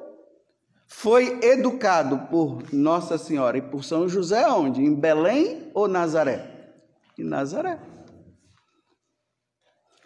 foi 0.95 1.41
educado 1.43 2.29
por 2.31 2.73
Nossa 2.73 3.17
Senhora 3.17 3.57
e 3.57 3.63
por 3.63 3.83
São 3.83 4.07
José, 4.09 4.47
onde? 4.47 4.83
Em 4.83 4.95
Belém 4.95 5.71
ou 5.75 5.89
Nazaré? 5.89 6.75
Em 7.19 7.25
Nazaré. 7.25 7.81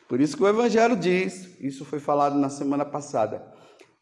Por 0.08 0.20
isso 0.20 0.36
que 0.36 0.44
o 0.44 0.48
Evangelho 0.48 0.96
diz, 0.96 1.50
isso 1.60 1.84
foi 1.84 1.98
falado 1.98 2.38
na 2.38 2.48
semana 2.48 2.84
passada, 2.84 3.44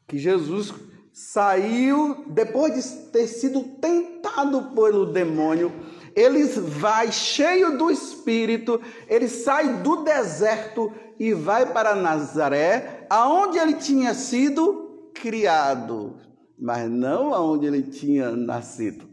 que 0.07 0.19
Jesus 0.19 0.73
saiu, 1.13 2.27
depois 2.29 2.75
de 2.75 3.11
ter 3.11 3.27
sido 3.27 3.63
tentado 3.81 4.75
pelo 4.75 5.07
demônio, 5.07 5.73
ele 6.15 6.45
vai 6.45 7.11
cheio 7.11 7.77
do 7.79 7.91
Espírito, 7.91 8.81
ele 9.09 9.29
sai 9.29 9.83
do 9.83 10.05
deserto 10.05 10.93
e 11.19 11.33
vai 11.33 11.73
para 11.73 11.95
Nazaré, 11.97 13.07
aonde 13.09 13.59
ele 13.59 13.75
tinha 13.75 14.13
sido 14.15 15.11
criado, 15.15 16.19
mas 16.59 16.91
não 16.91 17.35
aonde 17.35 17.67
ele 17.67 17.83
tinha 17.83 18.31
nascido. 18.33 19.09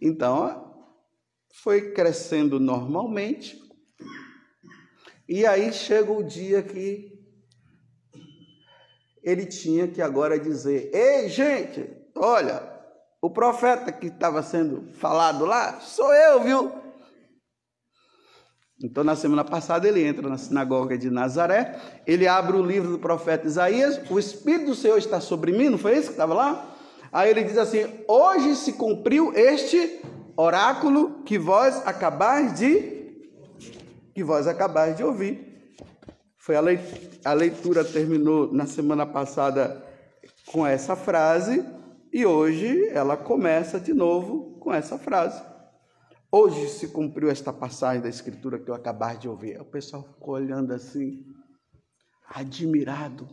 Então, 0.00 0.88
foi 1.62 1.92
crescendo 1.92 2.58
normalmente, 2.58 3.60
e 5.28 5.46
aí 5.46 5.72
chega 5.72 6.10
o 6.10 6.22
dia 6.22 6.62
que 6.62 7.10
ele 9.22 9.46
tinha 9.46 9.86
que 9.86 10.00
agora 10.00 10.38
dizer: 10.38 10.90
Ei, 10.94 11.28
gente, 11.28 11.88
olha, 12.16 12.62
o 13.20 13.30
profeta 13.30 13.92
que 13.92 14.06
estava 14.06 14.42
sendo 14.42 14.92
falado 14.94 15.44
lá 15.44 15.78
sou 15.80 16.12
eu, 16.12 16.42
viu? 16.42 16.79
Então, 18.82 19.04
na 19.04 19.14
semana 19.14 19.44
passada, 19.44 19.86
ele 19.86 20.02
entra 20.02 20.26
na 20.26 20.38
sinagoga 20.38 20.96
de 20.96 21.10
Nazaré, 21.10 21.78
ele 22.06 22.26
abre 22.26 22.56
o 22.56 22.64
livro 22.64 22.90
do 22.90 22.98
profeta 22.98 23.46
Isaías, 23.46 24.00
o 24.10 24.18
Espírito 24.18 24.66
do 24.66 24.74
Senhor 24.74 24.96
está 24.96 25.20
sobre 25.20 25.52
mim, 25.52 25.68
não 25.68 25.78
foi 25.78 25.98
isso 25.98 26.06
que 26.06 26.12
estava 26.12 26.32
lá? 26.32 26.76
Aí 27.12 27.30
ele 27.30 27.44
diz 27.44 27.58
assim: 27.58 27.86
Hoje 28.08 28.56
se 28.56 28.72
cumpriu 28.74 29.32
este 29.34 30.00
oráculo 30.36 31.22
que 31.24 31.38
vós 31.38 31.86
acabais 31.86 32.58
de 32.58 33.00
que 34.14 34.24
vós 34.24 34.46
acabais 34.46 34.96
de 34.96 35.04
ouvir. 35.04 35.74
Foi 36.38 36.56
a 36.56 36.60
leitura, 36.60 37.10
a 37.24 37.32
leitura 37.32 37.84
terminou 37.84 38.52
na 38.52 38.66
semana 38.66 39.04
passada 39.04 39.84
com 40.46 40.66
essa 40.66 40.96
frase 40.96 41.64
e 42.12 42.24
hoje 42.24 42.88
ela 42.88 43.16
começa 43.16 43.78
de 43.78 43.92
novo 43.92 44.56
com 44.58 44.72
essa 44.72 44.98
frase. 44.98 45.49
Hoje 46.32 46.68
se 46.68 46.86
cumpriu 46.88 47.28
esta 47.28 47.52
passagem 47.52 48.00
da 48.00 48.08
escritura 48.08 48.56
que 48.56 48.70
eu 48.70 48.74
acabei 48.74 49.16
de 49.16 49.28
ouvir. 49.28 49.60
O 49.60 49.64
pessoal 49.64 50.04
ficou 50.04 50.34
olhando 50.34 50.72
assim, 50.72 51.26
admirado 52.28 53.28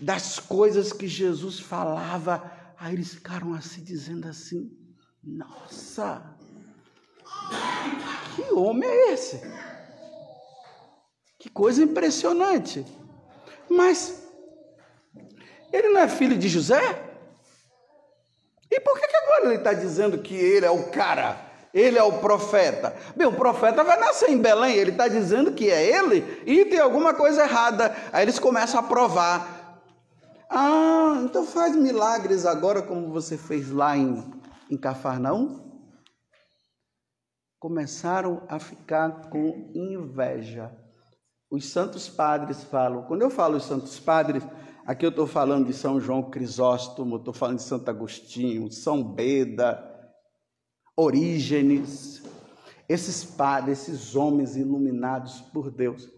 das 0.00 0.38
coisas 0.38 0.92
que 0.92 1.08
Jesus 1.08 1.58
falava. 1.58 2.52
Aí 2.78 2.94
eles 2.94 3.14
ficaram 3.14 3.52
assim 3.54 3.82
dizendo 3.82 4.28
assim: 4.28 4.70
"Nossa! 5.22 6.36
Que 8.36 8.52
homem 8.54 8.88
é 8.88 9.12
esse?" 9.14 9.40
Que 11.40 11.50
coisa 11.50 11.82
impressionante. 11.82 12.86
Mas 13.68 14.22
ele 15.72 15.88
não 15.88 16.02
é 16.02 16.08
filho 16.08 16.38
de 16.38 16.48
José? 16.48 16.80
E 18.70 18.78
por 18.78 18.96
que, 19.00 19.08
que 19.08 19.16
agora 19.16 19.46
ele 19.46 19.56
está 19.56 19.72
dizendo 19.72 20.22
que 20.22 20.36
ele 20.36 20.64
é 20.64 20.70
o 20.70 20.88
cara? 20.92 21.51
Ele 21.72 21.98
é 21.98 22.02
o 22.02 22.18
profeta. 22.18 22.94
Bem, 23.16 23.26
o 23.26 23.32
profeta 23.32 23.82
vai 23.82 23.98
nascer 23.98 24.30
em 24.30 24.38
Belém, 24.38 24.76
ele 24.76 24.90
está 24.90 25.08
dizendo 25.08 25.52
que 25.52 25.70
é 25.70 25.84
ele 25.84 26.42
e 26.46 26.64
tem 26.66 26.78
alguma 26.78 27.14
coisa 27.14 27.42
errada. 27.42 27.94
Aí 28.12 28.24
eles 28.24 28.38
começam 28.38 28.78
a 28.78 28.82
provar. 28.82 29.80
Ah, 30.50 31.20
então 31.24 31.46
faz 31.46 31.74
milagres 31.74 32.44
agora 32.44 32.82
como 32.82 33.10
você 33.10 33.38
fez 33.38 33.70
lá 33.70 33.96
em, 33.96 34.22
em 34.70 34.76
Cafarnaum? 34.76 35.60
Começaram 37.58 38.42
a 38.48 38.58
ficar 38.58 39.30
com 39.30 39.70
inveja 39.74 40.70
os 41.52 41.68
santos 41.68 42.08
padres 42.08 42.64
falam. 42.64 43.02
Quando 43.02 43.20
eu 43.20 43.28
falo 43.28 43.58
os 43.58 43.64
santos 43.64 44.00
padres, 44.00 44.42
aqui 44.86 45.04
eu 45.04 45.10
estou 45.10 45.26
falando 45.26 45.66
de 45.66 45.74
São 45.74 46.00
João 46.00 46.30
Crisóstomo, 46.30 47.16
estou 47.16 47.34
falando 47.34 47.58
de 47.58 47.64
Santo 47.64 47.90
Agostinho, 47.90 48.72
São 48.72 49.04
Beda, 49.04 49.91
Orígenes, 50.96 52.22
esses 52.88 53.24
padres, 53.24 53.88
esses 53.88 54.14
homens 54.14 54.56
iluminados 54.56 55.40
por 55.40 55.70
Deus, 55.70 56.08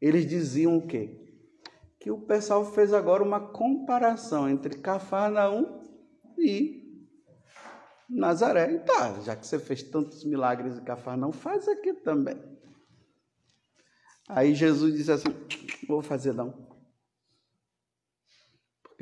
eles 0.00 0.26
diziam 0.26 0.76
o 0.76 0.86
quê? 0.86 1.20
Que 1.98 2.10
o 2.10 2.20
pessoal 2.20 2.64
fez 2.72 2.92
agora 2.92 3.22
uma 3.22 3.40
comparação 3.40 4.48
entre 4.48 4.78
Cafarnaum 4.78 5.80
e 6.38 6.84
Nazaré. 8.08 8.72
E 8.72 8.78
tá, 8.80 9.20
já 9.20 9.34
que 9.34 9.46
você 9.46 9.58
fez 9.58 9.82
tantos 9.82 10.24
milagres 10.24 10.76
em 10.76 10.84
Cafarnaum, 10.84 11.32
faz 11.32 11.66
aqui 11.66 11.94
também. 11.94 12.36
Aí 14.28 14.54
Jesus 14.54 14.94
disse 14.94 15.12
assim: 15.12 15.28
Vou 15.88 16.02
fazer 16.02 16.34
não. 16.34 16.73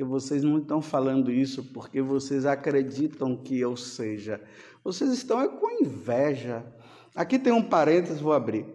Porque 0.03 0.05
vocês 0.05 0.43
não 0.43 0.57
estão 0.57 0.81
falando 0.81 1.31
isso 1.31 1.63
porque 1.73 2.01
vocês 2.01 2.45
acreditam 2.45 3.37
que 3.37 3.57
eu 3.57 3.77
seja. 3.77 4.41
Vocês 4.83 5.11
estão 5.11 5.41
é 5.41 5.47
com 5.47 5.81
inveja. 5.81 6.65
Aqui 7.15 7.39
tem 7.39 7.53
um 7.53 7.63
parênteses, 7.63 8.19
vou 8.19 8.33
abrir. 8.33 8.65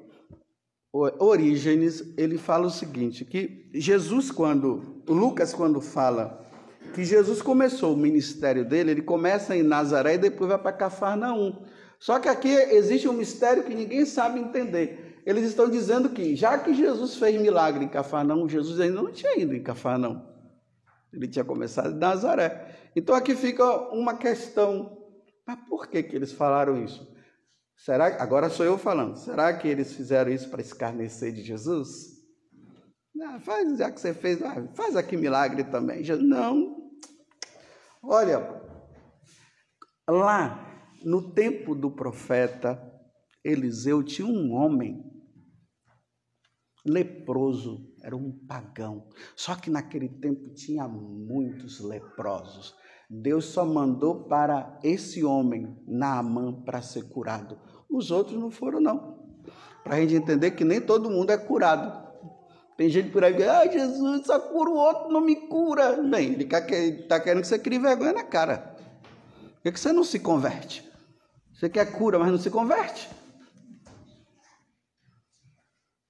Orígenes, 0.90 2.14
ele 2.16 2.38
fala 2.38 2.66
o 2.66 2.70
seguinte, 2.70 3.24
que 3.26 3.70
Jesus 3.74 4.30
quando, 4.30 5.02
Lucas 5.06 5.52
quando 5.52 5.82
fala 5.82 6.46
que 6.94 7.04
Jesus 7.04 7.42
começou 7.42 7.92
o 7.92 7.96
ministério 7.96 8.64
dele, 8.64 8.92
ele 8.92 9.02
começa 9.02 9.54
em 9.54 9.62
Nazaré 9.62 10.14
e 10.14 10.18
depois 10.18 10.48
vai 10.48 10.58
para 10.58 10.72
Cafarnaum. 10.72 11.62
Só 12.00 12.18
que 12.18 12.28
aqui 12.28 12.48
existe 12.48 13.06
um 13.06 13.12
mistério 13.12 13.64
que 13.64 13.74
ninguém 13.74 14.06
sabe 14.06 14.40
entender. 14.40 15.20
Eles 15.26 15.44
estão 15.44 15.68
dizendo 15.68 16.08
que, 16.08 16.34
já 16.34 16.56
que 16.56 16.72
Jesus 16.72 17.16
fez 17.16 17.38
milagre 17.38 17.84
em 17.84 17.88
Cafarnaum, 17.88 18.48
Jesus 18.48 18.80
ainda 18.80 19.02
não 19.02 19.12
tinha 19.12 19.38
ido 19.38 19.54
em 19.54 19.62
Cafarnaum. 19.62 20.27
Ele 21.12 21.28
tinha 21.28 21.44
começado 21.44 21.92
em 21.92 21.98
Nazaré. 21.98 22.90
Então 22.94 23.14
aqui 23.14 23.34
fica 23.34 23.64
uma 23.92 24.16
questão. 24.16 24.96
Mas 25.46 25.58
por 25.68 25.88
que, 25.88 26.02
que 26.02 26.14
eles 26.14 26.32
falaram 26.32 26.82
isso? 26.82 27.08
Será 27.76 28.22
agora 28.22 28.50
sou 28.50 28.66
eu 28.66 28.76
falando. 28.76 29.16
Será 29.16 29.56
que 29.56 29.68
eles 29.68 29.92
fizeram 29.94 30.30
isso 30.30 30.50
para 30.50 30.60
escarnecer 30.60 31.32
de 31.32 31.42
Jesus? 31.42 32.18
Faz, 33.40 33.78
já 33.78 33.90
que 33.90 34.00
você 34.00 34.14
fez, 34.14 34.42
ah, 34.42 34.68
faz 34.74 34.96
aqui 34.96 35.16
milagre 35.16 35.64
também. 35.64 36.02
Não. 36.22 36.90
Olha, 38.02 38.62
lá 40.08 40.64
no 41.04 41.32
tempo 41.32 41.74
do 41.74 41.90
profeta 41.90 42.80
Eliseu 43.44 44.02
tinha 44.02 44.26
um 44.26 44.52
homem 44.52 45.04
leproso, 46.84 47.87
era 48.08 48.16
um 48.16 48.32
pagão. 48.46 49.06
Só 49.36 49.54
que 49.54 49.70
naquele 49.70 50.08
tempo 50.08 50.48
tinha 50.54 50.88
muitos 50.88 51.80
leprosos. 51.80 52.74
Deus 53.08 53.46
só 53.46 53.64
mandou 53.64 54.24
para 54.24 54.78
esse 54.82 55.24
homem, 55.24 55.78
Naamã, 55.86 56.52
para 56.52 56.82
ser 56.82 57.08
curado. 57.08 57.58
Os 57.88 58.10
outros 58.10 58.38
não 58.38 58.50
foram, 58.50 58.80
não. 58.80 59.18
Para 59.84 59.96
a 59.96 60.00
gente 60.00 60.14
entender 60.14 60.50
que 60.52 60.64
nem 60.64 60.80
todo 60.80 61.10
mundo 61.10 61.30
é 61.30 61.38
curado. 61.38 62.08
Tem 62.76 62.88
gente 62.88 63.10
por 63.10 63.24
aí 63.24 63.34
que, 63.34 63.42
ah, 63.42 63.66
Jesus, 63.66 64.26
só 64.26 64.38
cura 64.38 64.70
o 64.70 64.76
outro, 64.76 65.08
não 65.10 65.20
me 65.20 65.36
cura. 65.48 66.00
Bem, 66.02 66.34
ele 66.34 66.44
está 66.44 67.20
querendo 67.20 67.40
que 67.42 67.48
você 67.48 67.58
crie 67.58 67.78
vergonha 67.78 68.12
na 68.12 68.24
cara. 68.24 68.76
Por 69.62 69.72
que, 69.72 69.80
você 69.80 69.92
não 69.92 70.04
se 70.04 70.18
converte? 70.18 70.88
Você 71.52 71.68
quer 71.68 71.92
cura, 71.92 72.18
mas 72.18 72.30
não 72.30 72.38
se 72.38 72.50
converte? 72.50 73.08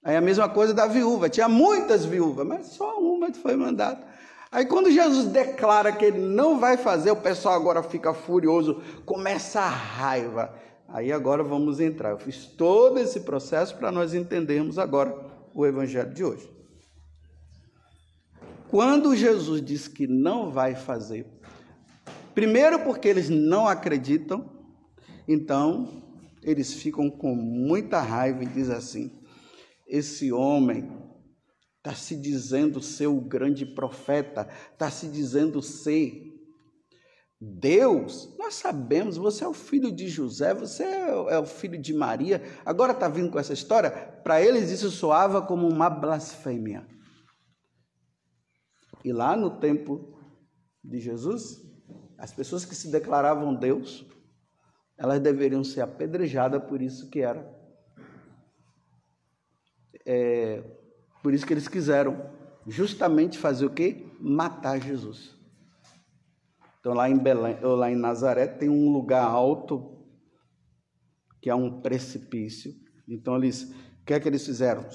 Aí 0.02 0.16
a 0.16 0.20
mesma 0.20 0.48
coisa 0.48 0.72
da 0.72 0.87
viúva. 0.87 1.28
Tinha 1.28 1.48
muitas 1.48 2.04
viúvas, 2.04 2.46
mas 2.46 2.66
só 2.68 2.98
uma 2.98 3.32
foi 3.32 3.56
mandada. 3.56 4.02
Aí 4.50 4.64
quando 4.64 4.90
Jesus 4.90 5.26
declara 5.26 5.92
que 5.92 6.04
ele 6.04 6.20
não 6.20 6.58
vai 6.58 6.76
fazer, 6.76 7.11
o 7.11 7.16
pessoal 7.16 7.54
agora 7.54 7.82
fica 7.82 8.14
furioso, 8.14 8.82
começa 9.04 9.61
a 9.61 9.68
raiva. 9.68 10.54
Aí 10.88 11.12
agora 11.12 11.44
vamos 11.44 11.80
entrar. 11.80 12.11
Eu 12.11 12.18
fiz 12.18 12.46
todo 12.46 12.98
esse 12.98 13.20
processo 13.20 13.76
para 13.76 13.92
nós 13.92 14.14
entendermos 14.14 14.78
agora 14.78 15.14
o 15.54 15.66
evangelho 15.66 16.14
de 16.14 16.24
hoje. 16.24 16.50
Quando 18.70 19.16
Jesus 19.16 19.62
diz 19.62 19.88
que 19.88 20.06
não 20.06 20.50
vai 20.50 20.74
fazer, 20.74 21.26
primeiro 22.34 22.78
porque 22.80 23.08
eles 23.08 23.28
não 23.28 23.66
acreditam, 23.66 24.50
então 25.26 26.02
eles 26.42 26.72
ficam 26.74 27.11
com 27.11 27.34
muita 27.34 28.00
raiva 28.00 28.42
e 28.42 28.46
diz 28.46 28.70
assim: 28.70 29.11
esse 29.88 30.31
homem 30.31 30.92
está 31.79 31.94
se 31.94 32.14
dizendo 32.14 32.83
ser 32.83 33.07
o 33.07 33.20
grande 33.20 33.64
profeta, 33.64 34.48
está 34.72 34.90
se 34.90 35.09
dizendo 35.09 35.62
ser 35.62 36.29
Deus. 37.40 38.37
Nós 38.37 38.55
sabemos, 38.55 39.16
você 39.16 39.44
é 39.44 39.48
o 39.48 39.55
filho 39.55 39.90
de 39.90 40.09
José, 40.09 40.53
você 40.53 40.83
é 40.85 41.38
o 41.38 41.46
filho 41.46 41.81
de 41.81 41.94
Maria. 41.94 42.42
Agora 42.64 42.92
está 42.92 43.09
vindo 43.09 43.31
com 43.31 43.38
essa 43.38 43.53
história? 43.53 43.90
Para 43.90 44.42
eles 44.42 44.70
isso 44.70 44.90
soava 44.90 45.40
como 45.40 45.66
uma 45.66 45.88
blasfêmia. 45.88 46.87
E 49.05 49.12
lá 49.12 49.37
no 49.37 49.59
tempo 49.59 50.18
de 50.85 51.01
Jesus, 51.01 51.62
as 52.18 52.33
pessoas 52.33 52.64
que 52.64 52.74
se 52.74 52.90
declaravam 52.90 53.55
Deus, 53.55 54.05
elas 54.98 55.20
deveriam 55.20 55.62
ser 55.62 55.81
apedrejadas 55.81 56.64
por 56.64 56.83
isso 56.83 57.09
que 57.09 57.20
era. 57.20 57.57
É, 60.08 60.64
por 61.22 61.34
isso 61.34 61.46
que 61.46 61.52
eles 61.52 61.68
quiseram 61.68 62.30
justamente 62.66 63.36
fazer 63.38 63.66
o 63.66 63.70
quê? 63.70 64.06
Matar 64.18 64.80
Jesus. 64.80 65.36
Então 66.80 66.94
lá 66.94 67.10
em 67.10 67.18
Belém, 67.18 67.58
ou 67.62 67.74
lá 67.74 67.90
em 67.90 67.96
Nazaré 67.96 68.46
tem 68.46 68.70
um 68.70 68.90
lugar 68.90 69.24
alto 69.24 69.98
que 71.42 71.50
é 71.50 71.54
um 71.54 71.82
precipício. 71.82 72.74
Então 73.06 73.36
eles, 73.36 73.64
o 74.00 74.04
que 74.06 74.14
é 74.14 74.20
que 74.20 74.26
eles 74.26 74.46
fizeram? 74.46 74.88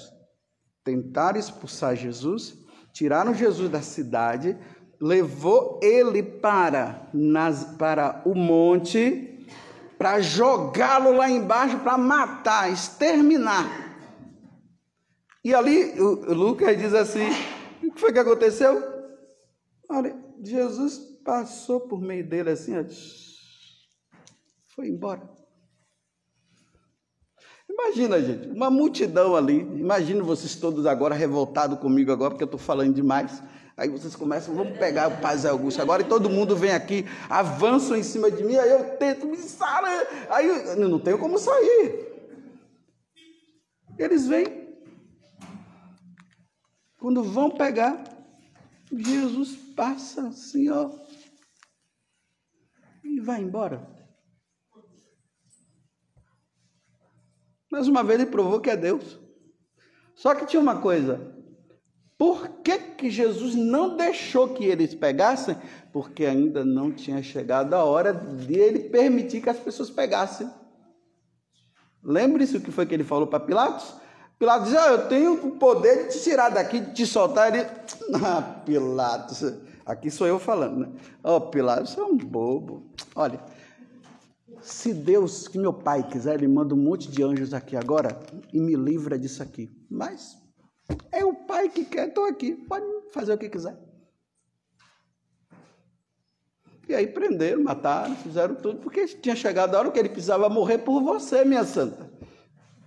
Tentaram 0.82 1.38
expulsar 1.38 1.94
Jesus 1.94 2.64
tiraram 2.94 3.34
Jesus 3.34 3.68
da 3.68 3.82
cidade, 3.82 4.56
levou 5.00 5.80
ele 5.82 6.22
para, 6.22 7.08
nas, 7.12 7.64
para 7.76 8.22
o 8.24 8.34
monte, 8.34 9.44
para 9.98 10.20
jogá-lo 10.20 11.16
lá 11.16 11.28
embaixo, 11.28 11.76
para 11.80 11.98
matar, 11.98 12.72
exterminar. 12.72 13.83
E 15.44 15.54
ali 15.54 15.92
Lucas 15.98 16.76
diz 16.78 16.94
assim: 16.94 17.28
o 17.82 17.92
que 17.92 18.00
foi 18.00 18.12
que 18.12 18.18
aconteceu? 18.18 18.82
Olha, 19.90 20.16
Jesus 20.42 20.98
passou 21.22 21.80
por 21.80 22.00
meio 22.00 22.26
dele 22.26 22.50
assim, 22.50 22.72
foi 24.74 24.88
embora. 24.88 25.30
Imagina, 27.68 28.20
gente, 28.20 28.48
uma 28.48 28.70
multidão 28.70 29.36
ali. 29.36 29.60
Imagina 29.60 30.22
vocês 30.22 30.54
todos 30.56 30.86
agora 30.86 31.14
revoltados 31.14 31.78
comigo 31.78 32.10
agora, 32.10 32.30
porque 32.30 32.44
eu 32.44 32.46
estou 32.46 32.60
falando 32.60 32.94
demais. 32.94 33.42
Aí 33.76 33.88
vocês 33.88 34.14
começam, 34.14 34.54
vamos 34.54 34.78
pegar 34.78 35.08
o 35.08 35.20
Paz 35.20 35.44
Augusto 35.44 35.82
agora, 35.82 36.02
e 36.02 36.08
todo 36.08 36.30
mundo 36.30 36.54
vem 36.54 36.70
aqui, 36.70 37.04
avançam 37.28 37.96
em 37.96 38.04
cima 38.04 38.30
de 38.30 38.44
mim, 38.44 38.54
aí 38.54 38.70
eu 38.70 38.96
tento 38.98 39.26
me 39.26 39.36
sarar, 39.36 40.06
aí 40.30 40.46
eu 40.46 40.88
não 40.88 41.00
tenho 41.00 41.18
como 41.18 41.36
sair. 41.38 42.06
Eles 43.98 44.28
vêm. 44.28 44.63
Quando 47.04 47.22
vão 47.22 47.50
pegar, 47.50 48.02
Jesus 48.90 49.54
passa 49.76 50.28
assim, 50.28 50.70
ó, 50.70 50.90
e 53.04 53.20
vai 53.20 53.42
embora. 53.42 53.86
Mais 57.70 57.88
uma 57.88 58.02
vez 58.02 58.18
ele 58.18 58.30
provou 58.30 58.58
que 58.58 58.70
é 58.70 58.76
Deus. 58.78 59.20
Só 60.14 60.34
que 60.34 60.46
tinha 60.46 60.62
uma 60.62 60.80
coisa. 60.80 61.20
Por 62.16 62.48
que, 62.62 62.78
que 62.78 63.10
Jesus 63.10 63.54
não 63.54 63.98
deixou 63.98 64.54
que 64.54 64.64
eles 64.64 64.94
pegassem? 64.94 65.58
Porque 65.92 66.24
ainda 66.24 66.64
não 66.64 66.90
tinha 66.90 67.22
chegado 67.22 67.74
a 67.74 67.84
hora 67.84 68.14
de 68.14 68.54
ele 68.54 68.88
permitir 68.88 69.42
que 69.42 69.50
as 69.50 69.60
pessoas 69.60 69.90
pegassem. 69.90 70.50
Lembre-se 72.02 72.56
o 72.56 72.62
que 72.62 72.72
foi 72.72 72.86
que 72.86 72.94
ele 72.94 73.04
falou 73.04 73.26
para 73.26 73.40
Pilatos? 73.40 74.03
Pilatos 74.38 74.68
disse: 74.68 74.78
ah, 74.78 74.90
Eu 74.90 75.08
tenho 75.08 75.46
o 75.46 75.52
poder 75.52 76.08
de 76.08 76.14
te 76.14 76.22
tirar 76.22 76.50
daqui, 76.50 76.80
de 76.80 76.92
te 76.92 77.06
soltar. 77.06 77.54
Ele, 77.54 77.66
ah, 78.24 78.42
Pilatos, 78.64 79.54
aqui 79.86 80.10
sou 80.10 80.26
eu 80.26 80.38
falando, 80.38 80.80
né? 80.80 80.88
Oh, 81.22 81.40
Pilatos, 81.40 81.92
você 81.92 82.00
é 82.00 82.04
um 82.04 82.16
bobo. 82.16 82.90
Olha, 83.14 83.40
se 84.60 84.92
Deus, 84.92 85.46
que 85.46 85.58
meu 85.58 85.72
pai 85.72 86.02
quiser, 86.08 86.34
ele 86.34 86.48
manda 86.48 86.74
um 86.74 86.78
monte 86.78 87.10
de 87.10 87.22
anjos 87.22 87.52
aqui 87.52 87.76
agora 87.76 88.18
e 88.52 88.60
me 88.60 88.74
livra 88.74 89.18
disso 89.18 89.42
aqui. 89.42 89.70
Mas 89.90 90.36
é 91.12 91.24
o 91.24 91.34
pai 91.34 91.68
que 91.68 91.84
quer, 91.84 92.08
estou 92.08 92.24
aqui, 92.24 92.54
pode 92.54 92.84
fazer 93.12 93.34
o 93.34 93.38
que 93.38 93.48
quiser. 93.48 93.76
E 96.88 96.94
aí 96.94 97.06
prenderam, 97.06 97.62
mataram, 97.62 98.14
fizeram 98.16 98.54
tudo, 98.56 98.78
porque 98.80 99.06
tinha 99.06 99.34
chegado 99.34 99.74
a 99.74 99.78
hora 99.78 99.90
que 99.90 99.98
ele 99.98 100.10
precisava 100.10 100.48
morrer 100.50 100.78
por 100.78 101.02
você, 101.02 101.44
minha 101.44 101.64
santa. 101.64 102.10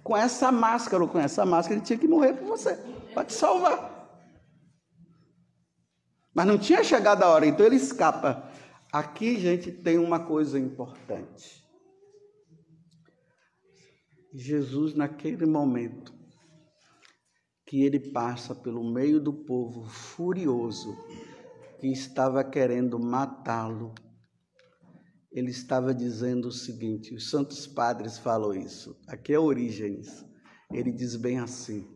Com 0.07 0.15
essa 0.15 0.53
máscara 0.53 1.03
ou 1.03 1.09
com 1.09 1.19
essa 1.19 1.45
máscara, 1.45 1.75
ele 1.75 1.85
tinha 1.85 1.99
que 1.99 2.07
morrer 2.07 2.31
por 2.31 2.47
você, 2.47 2.77
para 3.13 3.25
te 3.25 3.33
salvar. 3.33 4.07
Mas 6.33 6.47
não 6.47 6.57
tinha 6.57 6.81
chegado 6.81 7.23
a 7.23 7.27
hora, 7.27 7.45
então 7.45 7.65
ele 7.65 7.75
escapa. 7.75 8.49
Aqui, 8.89 9.37
gente, 9.37 9.69
tem 9.69 9.97
uma 9.97 10.17
coisa 10.17 10.57
importante. 10.57 11.61
Jesus, 14.33 14.95
naquele 14.95 15.45
momento, 15.45 16.13
que 17.65 17.83
ele 17.83 17.99
passa 17.99 18.55
pelo 18.55 18.89
meio 18.89 19.19
do 19.19 19.33
povo 19.33 19.89
furioso, 19.89 20.97
que 21.81 21.87
estava 21.87 22.45
querendo 22.45 22.97
matá-lo, 22.97 23.93
ele 25.37 25.51
estava 25.51 25.93
dizendo 25.93 26.47
o 26.47 26.51
seguinte: 26.51 27.13
os 27.13 27.29
santos 27.29 27.67
padres 27.67 28.17
falam 28.17 28.53
isso, 28.53 28.99
aqui 29.07 29.33
é 29.33 29.39
Orígenes, 29.39 30.25
ele 30.71 30.91
diz 30.91 31.15
bem 31.15 31.39
assim: 31.39 31.87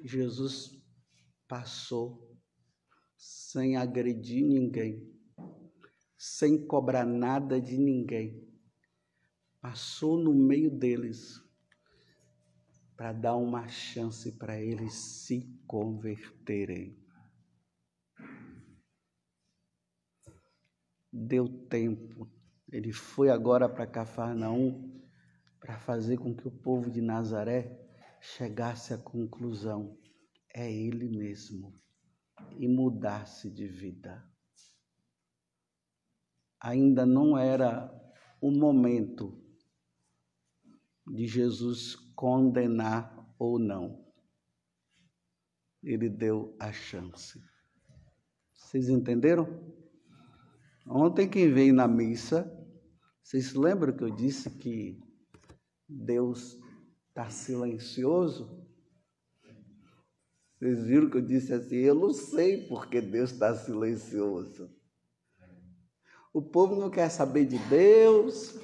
Jesus 0.00 0.70
passou 1.48 2.36
sem 3.16 3.76
agredir 3.76 4.44
ninguém, 4.44 5.10
sem 6.16 6.66
cobrar 6.66 7.04
nada 7.04 7.60
de 7.60 7.76
ninguém 7.78 8.46
passou 9.66 10.16
no 10.16 10.32
meio 10.32 10.70
deles 10.70 11.42
para 12.96 13.12
dar 13.12 13.34
uma 13.34 13.66
chance 13.66 14.30
para 14.30 14.60
eles 14.60 14.94
se 14.94 15.42
converterem. 15.66 16.96
Deu 21.18 21.48
tempo. 21.48 22.30
Ele 22.70 22.92
foi 22.92 23.30
agora 23.30 23.66
para 23.66 23.86
Cafarnaum 23.86 25.00
para 25.58 25.78
fazer 25.78 26.18
com 26.18 26.36
que 26.36 26.46
o 26.46 26.50
povo 26.50 26.90
de 26.90 27.00
Nazaré 27.00 27.80
chegasse 28.20 28.92
à 28.92 28.98
conclusão: 28.98 29.98
é 30.54 30.70
ele 30.70 31.08
mesmo 31.08 31.74
e 32.58 32.68
mudasse 32.68 33.50
de 33.50 33.66
vida. 33.66 34.22
Ainda 36.60 37.06
não 37.06 37.38
era 37.38 37.90
o 38.38 38.50
momento 38.50 39.42
de 41.06 41.26
Jesus 41.26 41.96
condenar 42.14 43.34
ou 43.38 43.58
não. 43.58 44.04
Ele 45.82 46.10
deu 46.10 46.54
a 46.60 46.70
chance. 46.72 47.40
Vocês 48.52 48.90
entenderam? 48.90 49.46
Ontem, 50.88 51.28
quem 51.28 51.52
veio 51.52 51.74
na 51.74 51.88
missa, 51.88 52.48
vocês 53.20 53.54
lembram 53.54 53.92
que 53.92 54.04
eu 54.04 54.10
disse 54.10 54.48
que 54.50 55.00
Deus 55.88 56.56
está 57.08 57.28
silencioso? 57.28 58.64
Vocês 60.58 60.84
viram 60.84 61.10
que 61.10 61.16
eu 61.16 61.22
disse 61.22 61.52
assim? 61.52 61.76
Eu 61.76 61.96
não 61.96 62.12
sei 62.12 62.68
porque 62.68 63.00
Deus 63.00 63.32
está 63.32 63.52
silencioso. 63.54 64.70
O 66.32 66.40
povo 66.40 66.76
não 66.76 66.88
quer 66.88 67.10
saber 67.10 67.46
de 67.46 67.58
Deus, 67.68 68.56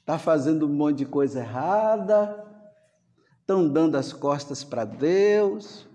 está 0.00 0.18
fazendo 0.18 0.66
um 0.66 0.72
monte 0.72 0.98
de 0.98 1.06
coisa 1.06 1.40
errada, 1.40 2.48
estão 3.40 3.68
dando 3.68 3.96
as 3.96 4.12
costas 4.12 4.64
para 4.64 4.86
Deus, 4.86 5.86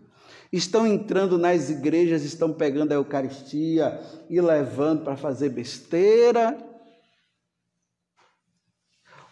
estão 0.52 0.88
entrando 0.88 1.38
nas 1.38 1.70
igrejas, 1.70 2.24
estão 2.24 2.54
pegando 2.54 2.92
a 2.92 2.96
Eucaristia 2.96 4.00
e 4.30 4.40
levando 4.40 5.04
para 5.04 5.18
fazer 5.18 5.50
besteira. 5.50 6.58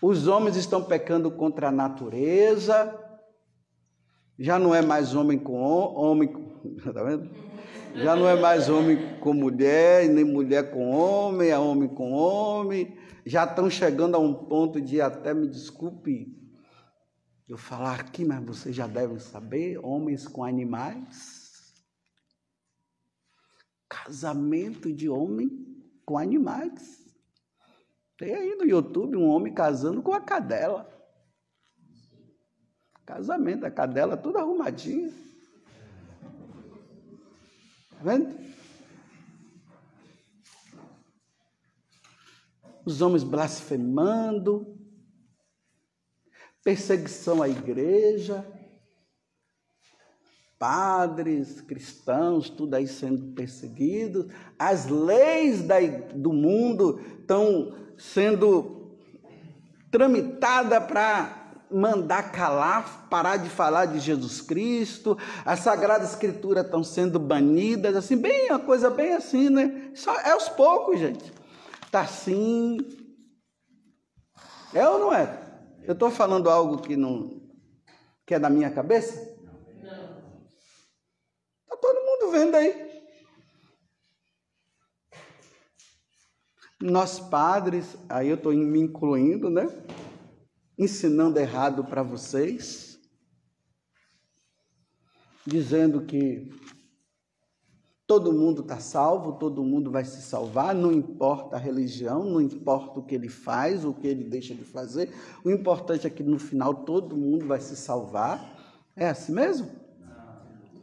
Os 0.01 0.27
homens 0.27 0.55
estão 0.55 0.83
pecando 0.83 1.31
contra 1.31 1.69
a 1.69 1.71
natureza. 1.71 2.93
Já 4.37 4.59
não 4.59 4.75
é 4.75 4.81
mais 4.81 5.15
homem 5.15 5.39
com 5.39 5.61
homem, 5.61 6.27
tá 6.93 7.03
vendo? 7.03 7.29
Já 7.95 8.13
não 8.13 8.27
é 8.27 8.35
mais 8.35 8.67
homem 8.67 9.17
com 9.21 9.33
mulher, 9.33 10.09
nem 10.09 10.25
mulher 10.25 10.69
com 10.69 10.91
homem, 10.91 11.49
é 11.49 11.57
homem 11.57 11.87
com 11.87 12.11
homem. 12.11 12.97
Já 13.25 13.45
estão 13.45 13.69
chegando 13.69 14.15
a 14.15 14.19
um 14.19 14.33
ponto 14.33 14.81
de 14.81 14.99
até 14.99 15.33
me 15.33 15.47
desculpe 15.47 16.44
eu 17.47 17.57
falar 17.57 17.99
aqui, 17.99 18.25
mas 18.25 18.43
vocês 18.43 18.75
já 18.75 18.87
devem 18.87 19.19
saber, 19.19 19.77
homens 19.77 20.27
com 20.27 20.43
animais. 20.43 21.73
Casamento 23.87 24.91
de 24.91 25.07
homem 25.07 25.49
com 26.03 26.17
animais. 26.17 27.05
Tem 28.17 28.33
aí 28.33 28.55
no 28.55 28.65
YouTube 28.65 29.15
um 29.15 29.27
homem 29.27 29.53
casando 29.53 30.01
com 30.01 30.13
a 30.13 30.21
cadela. 30.21 30.91
Casamento, 33.05 33.65
a 33.65 33.71
cadela 33.71 34.17
toda 34.17 34.39
arrumadinha. 34.39 35.13
Tá 37.91 37.97
vendo? 38.01 38.45
Os 42.83 43.01
homens 43.01 43.23
blasfemando, 43.23 44.74
perseguição 46.65 47.43
à 47.43 47.47
igreja, 47.47 48.43
padres, 50.57 51.61
cristãos, 51.61 52.49
tudo 52.49 52.73
aí 52.73 52.87
sendo 52.87 53.35
perseguidos, 53.35 54.33
as 54.57 54.87
leis 54.87 55.61
da, 55.61 55.75
do 56.15 56.33
mundo 56.33 56.99
estão 57.19 57.71
sendo 57.99 58.97
tramitadas 59.91 60.83
para 60.85 61.53
mandar 61.69 62.31
calar, 62.31 63.07
parar 63.11 63.37
de 63.37 63.49
falar 63.49 63.85
de 63.85 63.99
Jesus 63.99 64.41
Cristo, 64.41 65.15
as 65.45 65.59
Sagradas 65.59 66.13
Escrituras 66.13 66.65
estão 66.65 66.83
sendo 66.83 67.19
banidas, 67.19 67.95
assim, 67.95 68.17
bem, 68.17 68.49
uma 68.49 68.59
coisa 68.59 68.89
bem 68.89 69.13
assim, 69.13 69.51
né? 69.51 69.91
Só, 69.93 70.15
é 70.19 70.31
aos 70.31 70.49
poucos, 70.49 70.99
gente. 70.99 71.31
Está 71.85 72.01
assim. 72.01 72.77
É 74.73 74.87
ou 74.89 74.99
não 74.99 75.13
é? 75.13 75.44
Eu 75.87 75.93
estou 75.93 76.09
falando 76.09 76.49
algo 76.49 76.81
que 76.81 76.95
não 76.95 77.45
que 78.25 78.33
é 78.33 78.39
da 78.39 78.49
minha 78.49 78.71
cabeça? 78.71 79.37
Não. 79.83 80.41
Está 81.63 81.77
todo 81.79 82.05
mundo 82.05 82.31
vendo 82.31 82.55
aí. 82.55 82.85
Nós 86.81 87.19
padres, 87.19 87.95
aí 88.09 88.27
eu 88.27 88.35
estou 88.35 88.51
me 88.51 88.79
incluindo, 88.79 89.49
né? 89.49 89.67
Ensinando 90.77 91.39
errado 91.39 91.85
para 91.85 92.03
vocês, 92.03 92.99
dizendo 95.45 96.05
que 96.05 96.49
Todo 98.07 98.31
mundo 98.31 98.61
está 98.61 98.79
salvo, 98.79 99.33
todo 99.33 99.63
mundo 99.63 99.89
vai 99.89 100.05
se 100.05 100.21
salvar, 100.21 100.75
não 100.75 100.91
importa 100.91 101.55
a 101.55 101.59
religião, 101.59 102.23
não 102.23 102.39
importa 102.39 102.99
o 102.99 103.03
que 103.03 103.15
ele 103.15 103.29
faz, 103.29 103.83
o 103.83 103.93
que 103.93 104.07
ele 104.07 104.23
deixa 104.23 104.53
de 104.53 104.63
fazer, 104.63 105.11
o 105.43 105.49
importante 105.49 106.05
é 106.05 106.09
que 106.09 106.21
no 106.21 106.37
final 106.37 106.73
todo 106.73 107.17
mundo 107.17 107.47
vai 107.47 107.59
se 107.59 107.75
salvar. 107.75 108.53
É 108.95 109.09
assim 109.09 109.31
mesmo? 109.31 109.69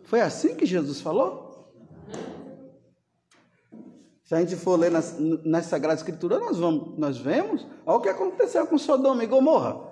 Foi 0.03 0.21
assim 0.21 0.57
que 0.57 0.67
Jesus 0.67 1.01
falou? 1.01 1.73
Se 4.25 4.35
a 4.35 4.41
gente 4.41 4.57
for 4.57 4.77
ler 4.77 4.91
nas, 4.91 5.17
nas 5.45 5.67
Sagradas 5.67 6.01
Escrituras, 6.01 6.41
nós, 6.41 6.59
vamos, 6.59 6.99
nós 6.99 7.19
vemos 7.19 7.67
olha 7.87 7.99
o 7.99 8.01
que 8.01 8.09
aconteceu 8.09 8.67
com 8.67 8.79
Sodoma 8.79 9.23
e 9.23 9.27
Gomorra. 9.27 9.92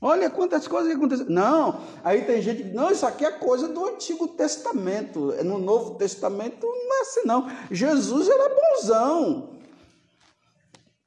Olha 0.00 0.30
quantas 0.30 0.66
coisas 0.66 0.90
que 0.90 0.96
aconteceram. 0.96 1.30
Não, 1.30 1.80
aí 2.02 2.24
tem 2.24 2.40
gente 2.40 2.62
que, 2.62 2.70
não, 2.70 2.90
isso 2.90 3.04
aqui 3.04 3.24
é 3.24 3.32
coisa 3.32 3.68
do 3.68 3.86
Antigo 3.86 4.28
Testamento. 4.28 5.34
No 5.44 5.58
Novo 5.58 5.96
Testamento 5.96 6.66
não 6.66 6.98
é 6.98 7.00
assim, 7.02 7.20
não. 7.26 7.50
Jesus 7.70 8.28
era 8.28 8.48
bonzão. 8.48 9.50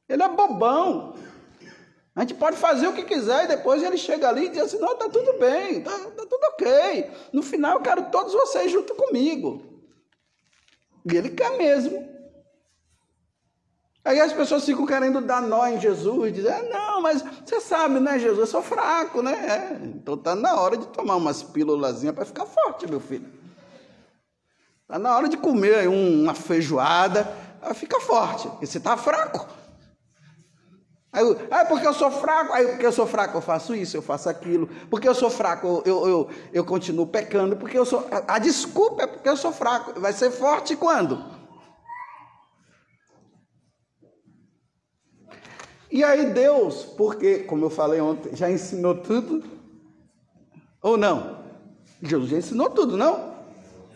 Ele 0.08 0.21
é 0.21 0.29
bobão. 0.29 1.15
A 2.15 2.21
gente 2.21 2.36
pode 2.36 2.58
fazer 2.58 2.88
o 2.88 2.93
que 2.93 3.03
quiser 3.03 3.45
e 3.45 3.47
depois 3.47 3.82
ele 3.82 3.97
chega 3.97 4.29
ali 4.29 4.45
e 4.45 4.49
diz 4.49 4.62
assim: 4.62 4.77
não, 4.77 4.91
está 4.93 5.10
tudo 5.10 5.39
bem, 5.39 5.79
está 5.79 5.91
tá 5.91 6.25
tudo 6.25 6.43
ok. 6.51 7.12
No 7.32 7.41
final 7.41 7.77
eu 7.77 7.82
quero 7.82 8.12
todos 8.12 8.32
vocês 8.32 8.71
junto 8.71 8.93
comigo. 8.93 9.63
E 11.12 11.17
ele 11.17 11.32
quer 11.32 11.58
mesmo. 11.58 12.08
Aí 14.05 14.19
as 14.19 14.33
pessoas 14.33 14.65
ficam 14.65 14.85
querendo 14.85 15.21
dar 15.21 15.41
nó 15.41 15.65
em 15.65 15.79
Jesus, 15.79 16.33
dizer, 16.33 16.51
ah, 16.51 16.63
não, 16.63 17.01
mas 17.01 17.23
você 17.45 17.61
sabe, 17.61 18.01
né, 18.01 18.19
Jesus, 18.19 18.39
eu 18.39 18.47
sou 18.47 18.61
fraco, 18.61 19.21
né? 19.21 19.31
É, 19.31 19.85
então 19.85 20.17
tá 20.17 20.35
na 20.35 20.59
hora 20.59 20.75
de 20.75 20.85
tomar 20.87 21.15
umas 21.15 21.41
pílulas 21.41 22.03
para 22.03 22.25
ficar 22.25 22.45
forte, 22.45 22.85
meu 22.85 22.99
filho. 22.99 23.25
Tá 24.87 24.99
na 24.99 25.15
hora 25.15 25.29
de 25.29 25.37
comer 25.37 25.87
uma 25.87 26.33
feijoada, 26.33 27.33
fica 27.75 27.99
forte, 28.01 28.49
porque 28.49 28.65
você 28.65 28.79
tá 28.79 28.97
fraco. 28.97 29.47
Aí, 31.13 31.23
ah, 31.49 31.63
porque 31.63 31.87
eu 31.87 31.93
sou 31.93 32.11
fraco, 32.11 32.51
aí 32.53 32.67
porque 32.67 32.85
eu 32.85 32.91
sou 32.91 33.05
fraco 33.05 33.37
eu 33.37 33.41
faço 33.41 33.75
isso, 33.75 33.95
eu 33.95 34.01
faço 34.01 34.27
aquilo, 34.27 34.67
porque 34.89 35.07
eu 35.07 35.13
sou 35.13 35.29
fraco 35.29 35.83
eu, 35.85 36.07
eu, 36.07 36.29
eu 36.51 36.65
continuo 36.65 37.05
pecando, 37.05 37.55
porque 37.55 37.77
eu 37.77 37.85
sou. 37.85 38.07
A, 38.11 38.35
a 38.35 38.39
desculpa 38.39 39.03
é 39.03 39.07
porque 39.07 39.29
eu 39.29 39.37
sou 39.37 39.53
fraco. 39.53 39.99
Vai 39.99 40.11
ser 40.11 40.31
forte 40.31 40.75
quando? 40.75 41.23
E 45.93 46.03
aí 46.03 46.34
Deus, 46.34 46.86
porque, 46.97 47.41
como 47.41 47.65
eu 47.65 47.69
falei 47.69 48.01
ontem, 48.01 48.36
já 48.36 48.49
ensinou 48.49 48.95
tudo? 48.95 49.43
Ou 50.82 50.97
não? 50.97 51.38
Jesus 52.01 52.32
já 52.32 52.38
ensinou 52.39 52.67
tudo, 52.71 52.97
não? 52.97 53.36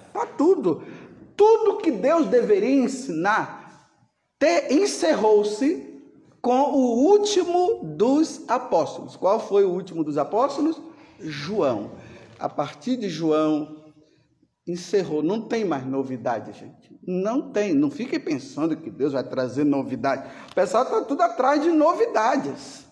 Está 0.06 0.24
tudo. 0.28 0.84
Tudo 1.36 1.78
que 1.78 1.90
Deus 1.90 2.28
deveria 2.28 2.84
ensinar 2.84 3.90
encerrou-se 4.70 6.00
com 6.40 6.72
o 6.72 7.10
último 7.10 7.84
dos 7.84 8.48
apóstolos. 8.48 9.16
Qual 9.16 9.40
foi 9.40 9.66
o 9.66 9.72
último 9.72 10.04
dos 10.04 10.20
apóstolos? 10.20 10.80
João. 11.20 11.94
A 12.38 12.48
partir 12.48 12.98
de 12.98 13.10
João, 13.10 13.92
encerrou. 14.68 15.24
Não 15.24 15.42
tem 15.42 15.66
mais 15.66 15.84
novidade, 15.84 16.54
gente. 16.54 16.77
Não 17.08 17.42
tem. 17.54 17.74
Não 17.74 17.90
fiquem 17.90 18.20
pensando 18.20 18.76
que 18.76 18.90
Deus 18.90 19.14
vai 19.14 19.24
trazer 19.24 19.64
novidade. 19.64 20.30
O 20.52 20.54
pessoal 20.54 20.84
está 20.84 21.02
tudo 21.02 21.22
atrás 21.22 21.64
de 21.64 21.72
novidades. 21.72 22.86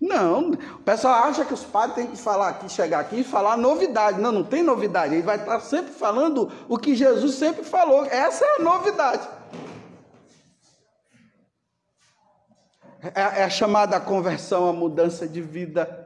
Não, 0.00 0.50
o 0.50 0.82
pessoal 0.82 1.14
acha 1.24 1.44
que 1.44 1.54
os 1.54 1.62
padres 1.62 1.94
têm 1.94 2.06
que 2.08 2.16
falar 2.18 2.48
aqui, 2.48 2.68
chegar 2.68 2.98
aqui 2.98 3.20
e 3.20 3.24
falar 3.24 3.56
novidade. 3.56 4.20
Não, 4.20 4.32
não 4.32 4.42
tem 4.42 4.62
novidade. 4.62 5.14
Ele 5.14 5.22
vai 5.22 5.36
estar 5.36 5.60
sempre 5.60 5.92
falando 5.92 6.50
o 6.68 6.76
que 6.76 6.96
Jesus 6.96 7.36
sempre 7.36 7.62
falou. 7.64 8.04
Essa 8.06 8.44
é 8.44 8.56
a 8.56 8.58
novidade. 8.58 9.26
É, 13.14 13.40
é 13.40 13.44
a 13.44 13.50
chamada 13.50 14.00
conversão, 14.00 14.68
a 14.68 14.72
mudança 14.72 15.28
de 15.28 15.40
vida 15.40 16.03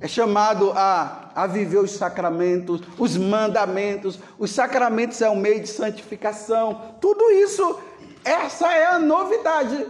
é 0.00 0.08
chamado 0.08 0.72
a, 0.72 1.30
a 1.34 1.46
viver 1.46 1.78
os 1.78 1.92
sacramentos, 1.92 2.80
os 2.98 3.16
mandamentos. 3.16 4.18
Os 4.38 4.50
sacramentos 4.50 5.20
é 5.20 5.28
o 5.28 5.36
meio 5.36 5.60
de 5.60 5.68
santificação. 5.68 6.96
Tudo 7.00 7.30
isso, 7.30 7.78
essa 8.24 8.72
é 8.72 8.86
a 8.86 8.98
novidade. 8.98 9.86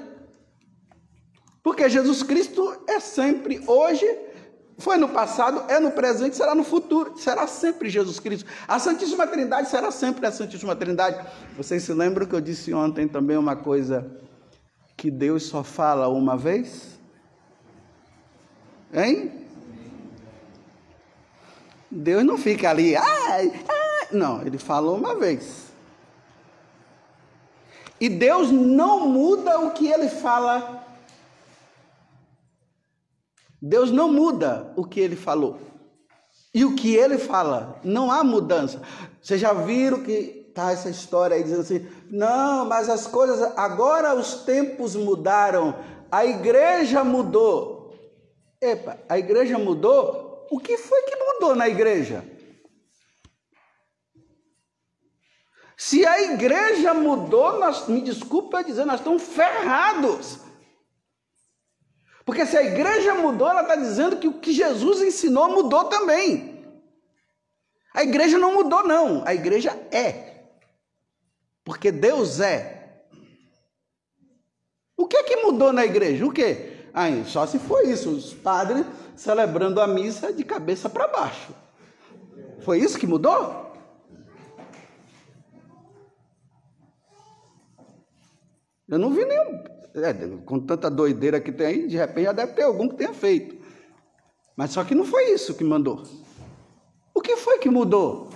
Porque 1.62 1.88
Jesus 1.88 2.22
Cristo 2.22 2.76
é 2.88 2.98
sempre 2.98 3.62
hoje, 3.66 4.06
foi 4.78 4.96
no 4.96 5.08
passado, 5.08 5.64
é 5.68 5.78
no 5.78 5.90
presente, 5.90 6.34
será 6.34 6.54
no 6.54 6.64
futuro, 6.64 7.16
será 7.18 7.46
sempre 7.46 7.90
Jesus 7.90 8.18
Cristo. 8.18 8.48
A 8.66 8.78
Santíssima 8.78 9.26
Trindade 9.26 9.68
será 9.68 9.90
sempre 9.90 10.26
a 10.26 10.32
Santíssima 10.32 10.74
Trindade. 10.74 11.24
Vocês 11.56 11.82
se 11.82 11.92
lembram 11.92 12.26
que 12.26 12.34
eu 12.34 12.40
disse 12.40 12.72
ontem 12.72 13.06
também 13.06 13.36
uma 13.36 13.54
coisa 13.54 14.10
que 14.96 15.10
Deus 15.10 15.44
só 15.44 15.62
fala 15.62 16.08
uma 16.08 16.36
vez? 16.36 16.98
Hein? 18.92 19.39
Deus 21.90 22.24
não 22.24 22.38
fica 22.38 22.70
ali, 22.70 22.94
ai, 22.94 23.64
ai. 23.68 24.08
não, 24.12 24.42
ele 24.42 24.58
falou 24.58 24.96
uma 24.96 25.14
vez. 25.14 25.70
E 28.00 28.08
Deus 28.08 28.50
não 28.50 29.08
muda 29.08 29.58
o 29.60 29.72
que 29.72 29.88
ele 29.88 30.08
fala. 30.08 30.86
Deus 33.60 33.90
não 33.90 34.10
muda 34.10 34.72
o 34.76 34.84
que 34.84 35.00
ele 35.00 35.16
falou. 35.16 35.58
E 36.54 36.64
o 36.64 36.74
que 36.74 36.94
ele 36.94 37.18
fala, 37.18 37.78
não 37.84 38.10
há 38.10 38.24
mudança. 38.24 38.80
Vocês 39.20 39.40
já 39.40 39.52
viram 39.52 40.02
que 40.02 40.50
tá 40.54 40.72
essa 40.72 40.88
história 40.88 41.36
aí 41.36 41.42
dizendo 41.42 41.60
assim: 41.60 41.86
não, 42.10 42.64
mas 42.64 42.88
as 42.88 43.06
coisas, 43.06 43.40
agora 43.56 44.14
os 44.14 44.44
tempos 44.44 44.96
mudaram, 44.96 45.76
a 46.10 46.24
igreja 46.24 47.04
mudou. 47.04 47.94
Epa, 48.60 48.98
a 49.08 49.18
igreja 49.18 49.58
mudou? 49.58 50.29
O 50.50 50.58
que 50.58 50.76
foi 50.76 51.02
que 51.02 51.16
mudou 51.16 51.54
na 51.54 51.68
igreja? 51.68 52.24
Se 55.76 56.04
a 56.04 56.20
igreja 56.22 56.92
mudou, 56.92 57.58
nós, 57.58 57.86
me 57.88 58.02
desculpa 58.02 58.64
dizer, 58.64 58.84
nós 58.84 59.00
estamos 59.00 59.22
ferrados. 59.22 60.40
Porque 62.24 62.44
se 62.44 62.56
a 62.56 62.62
igreja 62.62 63.14
mudou, 63.14 63.48
ela 63.48 63.62
está 63.62 63.76
dizendo 63.76 64.18
que 64.18 64.28
o 64.28 64.40
que 64.40 64.52
Jesus 64.52 65.00
ensinou 65.00 65.48
mudou 65.48 65.84
também. 65.84 66.50
A 67.94 68.02
igreja 68.02 68.36
não 68.36 68.54
mudou, 68.54 68.86
não. 68.86 69.26
A 69.26 69.32
igreja 69.32 69.70
é. 69.90 70.44
Porque 71.64 71.92
Deus 71.92 72.40
é. 72.40 73.04
O 74.96 75.06
que 75.06 75.16
é 75.16 75.22
que 75.22 75.36
mudou 75.36 75.72
na 75.72 75.84
igreja? 75.84 76.26
O 76.26 76.32
que? 76.32 76.69
Ah, 76.92 77.08
só 77.24 77.46
se 77.46 77.58
foi 77.58 77.88
isso, 77.88 78.10
os 78.10 78.34
padres 78.34 78.84
celebrando 79.16 79.80
a 79.80 79.86
missa 79.86 80.32
de 80.32 80.44
cabeça 80.44 80.88
para 80.88 81.06
baixo. 81.08 81.54
Foi 82.60 82.78
isso 82.78 82.98
que 82.98 83.06
mudou? 83.06 83.70
Eu 88.88 88.98
não 88.98 89.10
vi 89.10 89.24
nenhum. 89.24 89.62
É, 89.94 90.12
com 90.44 90.60
tanta 90.60 90.90
doideira 90.90 91.40
que 91.40 91.52
tem 91.52 91.66
aí, 91.66 91.86
de 91.86 91.96
repente 91.96 92.24
já 92.24 92.32
deve 92.32 92.52
ter 92.52 92.62
algum 92.62 92.88
que 92.88 92.96
tenha 92.96 93.12
feito. 93.12 93.56
Mas 94.56 94.72
só 94.72 94.84
que 94.84 94.94
não 94.94 95.04
foi 95.04 95.30
isso 95.32 95.54
que 95.54 95.64
mandou. 95.64 96.02
O 97.14 97.20
que 97.20 97.36
foi 97.36 97.58
que 97.58 97.70
mudou? 97.70 98.30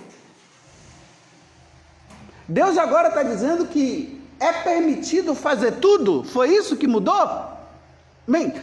Deus 2.47 2.77
agora 2.77 3.09
está 3.09 3.23
dizendo 3.23 3.67
que 3.67 4.21
é 4.39 4.51
permitido 4.51 5.33
fazer 5.33 5.73
tudo? 5.79 6.23
Foi 6.23 6.49
isso 6.49 6.77
que 6.77 6.87
mudou? 6.87 7.54
Bem, 8.27 8.53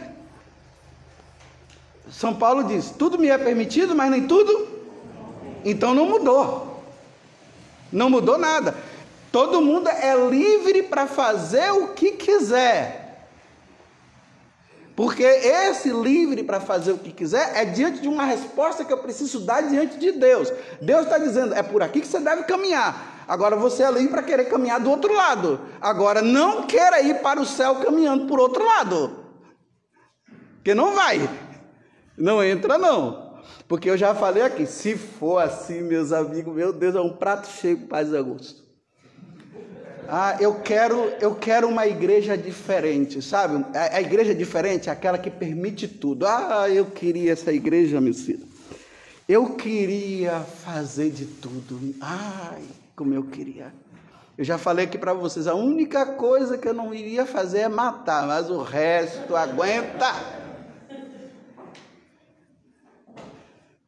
São 2.11 2.35
Paulo 2.35 2.63
diz: 2.65 2.91
tudo 2.91 3.17
me 3.17 3.27
é 3.27 3.37
permitido, 3.37 3.95
mas 3.95 4.11
nem 4.11 4.27
tudo. 4.27 4.67
Então 5.63 5.93
não 5.93 6.05
mudou. 6.05 6.83
Não 7.91 8.09
mudou 8.09 8.37
nada. 8.37 8.75
Todo 9.31 9.61
mundo 9.61 9.87
é 9.87 10.15
livre 10.29 10.83
para 10.83 11.07
fazer 11.07 11.71
o 11.71 11.89
que 11.89 12.11
quiser. 12.11 13.03
Porque 14.95 15.23
esse 15.23 15.89
livre 15.89 16.43
para 16.43 16.59
fazer 16.59 16.91
o 16.91 16.99
que 16.99 17.11
quiser 17.11 17.53
é 17.55 17.65
diante 17.65 17.99
de 17.99 18.07
uma 18.07 18.25
resposta 18.25 18.85
que 18.85 18.93
eu 18.93 18.99
preciso 18.99 19.39
dar 19.39 19.61
diante 19.61 19.97
de 19.97 20.11
Deus. 20.11 20.51
Deus 20.81 21.05
está 21.05 21.17
dizendo: 21.17 21.53
é 21.55 21.63
por 21.63 21.81
aqui 21.81 22.01
que 22.01 22.07
você 22.07 22.19
deve 22.19 22.43
caminhar. 22.43 23.23
Agora 23.27 23.55
você 23.55 23.83
é 23.83 23.91
livre 23.91 24.09
para 24.09 24.21
querer 24.21 24.45
caminhar 24.45 24.79
do 24.79 24.91
outro 24.91 25.13
lado. 25.13 25.59
Agora 25.81 26.21
não 26.21 26.67
queira 26.67 27.01
ir 27.01 27.21
para 27.21 27.41
o 27.41 27.45
céu 27.45 27.75
caminhando 27.75 28.27
por 28.27 28.39
outro 28.39 28.63
lado. 28.63 29.22
Porque 30.63 30.73
não 30.73 30.95
vai. 30.95 31.29
Não 32.17 32.41
entra, 32.41 32.77
não. 32.77 33.33
Porque 33.67 33.89
eu 33.89 33.97
já 33.97 34.15
falei 34.15 34.43
aqui: 34.43 34.65
se 34.65 34.95
for 34.95 35.39
assim, 35.39 35.81
meus 35.81 36.13
amigos, 36.13 36.55
meu 36.55 36.71
Deus, 36.71 36.95
é 36.95 37.01
um 37.01 37.11
prato 37.11 37.49
cheio 37.49 37.79
para 37.79 37.87
Paz 37.87 38.13
Augusto. 38.13 38.63
Ah, 40.07 40.37
eu 40.39 40.55
quero, 40.61 41.11
eu 41.19 41.35
quero 41.35 41.67
uma 41.67 41.85
igreja 41.85 42.37
diferente, 42.37 43.21
sabe? 43.21 43.65
A, 43.75 43.97
a, 43.97 44.01
igreja 44.01 44.33
diferente 44.33 44.87
é 44.87 44.91
aquela 44.91 45.17
que 45.17 45.29
permite 45.29 45.85
tudo. 45.85 46.25
Ah, 46.25 46.69
eu 46.69 46.85
queria 46.85 47.33
essa 47.33 47.51
igreja, 47.51 47.99
meu 47.99 48.13
filho. 48.13 48.45
Eu 49.27 49.55
queria 49.55 50.39
fazer 50.63 51.09
de 51.09 51.25
tudo. 51.25 51.93
Ai, 51.99 52.63
como 52.95 53.13
eu 53.13 53.23
queria. 53.23 53.73
Eu 54.37 54.45
já 54.45 54.57
falei 54.57 54.85
aqui 54.85 54.97
para 54.97 55.13
vocês, 55.13 55.45
a 55.45 55.55
única 55.55 56.05
coisa 56.05 56.57
que 56.57 56.67
eu 56.67 56.73
não 56.73 56.93
iria 56.93 57.25
fazer 57.25 57.59
é 57.59 57.67
matar, 57.67 58.25
mas 58.27 58.49
o 58.49 58.61
resto 58.61 59.35
aguenta. 59.35 60.42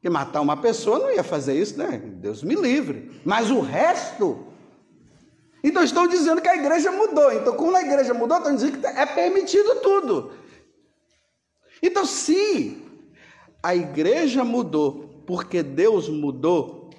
Porque 0.06 0.14
matar 0.14 0.40
uma 0.42 0.56
pessoa 0.56 1.00
não 1.00 1.12
ia 1.12 1.24
fazer 1.24 1.60
isso, 1.60 1.80
né? 1.80 1.98
Deus 1.98 2.44
me 2.44 2.54
livre. 2.54 3.20
Mas 3.26 3.50
o 3.50 3.60
resto 3.60 4.46
então 5.64 5.82
estão 5.82 6.06
dizendo 6.06 6.44
que 6.44 6.48
a 6.48 6.56
igreja 6.56 6.92
mudou. 6.92 7.34
Então, 7.34 7.56
como 7.56 7.76
a 7.76 7.82
igreja 7.82 8.14
mudou, 8.14 8.38
estão 8.38 8.54
dizendo 8.54 8.78
que 8.78 8.86
é 8.86 9.04
permitido 9.08 9.82
tudo. 9.82 10.32
Então, 11.82 12.06
se 12.06 12.78
a 13.64 13.76
igreja 13.76 14.44
mudou 14.44 15.24
porque 15.26 15.64
Deus 15.64 16.08
mudou 16.08 16.92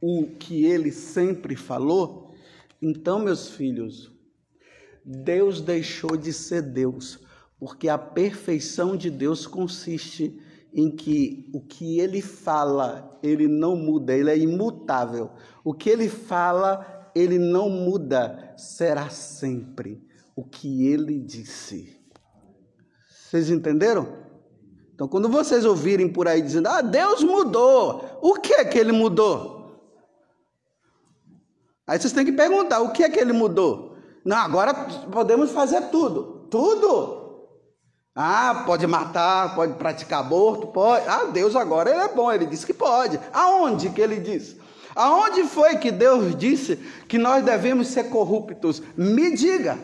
o 0.00 0.26
que 0.38 0.64
ele 0.64 0.90
sempre 0.90 1.54
falou, 1.54 2.32
então, 2.80 3.18
meus 3.18 3.50
filhos, 3.50 4.10
Deus 5.04 5.60
deixou 5.60 6.16
de 6.16 6.32
ser 6.32 6.62
Deus, 6.62 7.18
porque 7.58 7.86
a 7.86 7.98
perfeição 7.98 8.96
de 8.96 9.10
Deus 9.10 9.46
consiste 9.46 10.40
em 10.74 10.90
que 10.90 11.48
o 11.54 11.60
que 11.60 12.00
ele 12.00 12.20
fala, 12.20 13.18
ele 13.22 13.46
não 13.46 13.76
muda, 13.76 14.12
ele 14.12 14.30
é 14.30 14.36
imutável. 14.36 15.30
O 15.62 15.72
que 15.72 15.88
ele 15.88 16.08
fala, 16.08 17.10
ele 17.14 17.38
não 17.38 17.70
muda, 17.70 18.52
será 18.56 19.08
sempre 19.08 20.04
o 20.34 20.42
que 20.42 20.88
ele 20.88 21.20
disse. 21.20 21.96
Vocês 23.08 23.50
entenderam? 23.50 24.24
Então, 24.92 25.06
quando 25.06 25.28
vocês 25.28 25.64
ouvirem 25.64 26.08
por 26.08 26.26
aí 26.26 26.42
dizendo, 26.42 26.68
ah, 26.68 26.80
Deus 26.80 27.22
mudou, 27.22 28.18
o 28.20 28.34
que 28.34 28.54
é 28.54 28.64
que 28.64 28.78
ele 28.78 28.92
mudou? 28.92 29.54
Aí 31.86 31.98
vocês 31.98 32.12
têm 32.12 32.24
que 32.24 32.32
perguntar, 32.32 32.80
o 32.80 32.92
que 32.92 33.04
é 33.04 33.10
que 33.10 33.18
ele 33.18 33.32
mudou? 33.32 33.96
Não, 34.24 34.36
agora 34.38 34.74
podemos 35.12 35.50
fazer 35.50 35.90
tudo. 35.90 36.46
Tudo? 36.50 37.23
Ah, 38.14 38.62
pode 38.64 38.86
matar, 38.86 39.56
pode 39.56 39.74
praticar 39.74 40.20
aborto, 40.20 40.68
pode. 40.68 41.04
Ah, 41.08 41.24
Deus 41.24 41.56
agora 41.56 41.90
ele 41.90 42.00
é 42.00 42.14
bom, 42.14 42.30
ele 42.30 42.46
disse 42.46 42.64
que 42.64 42.72
pode. 42.72 43.18
Aonde 43.32 43.90
que 43.90 44.00
ele 44.00 44.20
disse? 44.20 44.60
Aonde 44.94 45.42
foi 45.44 45.78
que 45.78 45.90
Deus 45.90 46.36
disse 46.36 46.76
que 47.08 47.18
nós 47.18 47.44
devemos 47.44 47.88
ser 47.88 48.10
corruptos? 48.10 48.80
Me 48.96 49.34
diga. 49.34 49.76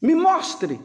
Me 0.00 0.14
mostre. 0.14 0.78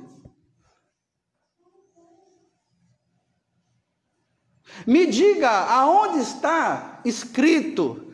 Me 4.88 5.05
diga 5.05 5.49
aonde 5.49 6.19
está 6.19 7.01
escrito 7.03 8.12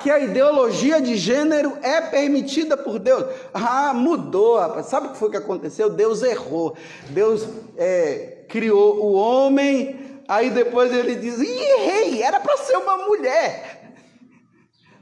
que 0.00 0.10
a 0.10 0.18
ideologia 0.18 1.00
de 1.00 1.16
gênero 1.16 1.76
é 1.82 2.00
permitida 2.00 2.76
por 2.76 2.98
Deus. 2.98 3.24
Ah, 3.52 3.92
mudou, 3.92 4.58
rapaz. 4.58 4.86
Sabe 4.86 5.08
o 5.08 5.10
que 5.10 5.18
foi 5.18 5.30
que 5.30 5.36
aconteceu? 5.36 5.90
Deus 5.90 6.22
errou. 6.22 6.76
Deus 7.10 7.46
é, 7.76 8.44
criou 8.48 9.04
o 9.04 9.12
homem 9.14 10.04
Aí 10.28 10.50
depois 10.50 10.92
ele 10.92 11.16
diz: 11.16 11.38
Ih, 11.38 11.62
errei, 11.62 12.22
era 12.22 12.40
para 12.40 12.56
ser 12.58 12.76
uma 12.76 12.98
mulher. 12.98 13.92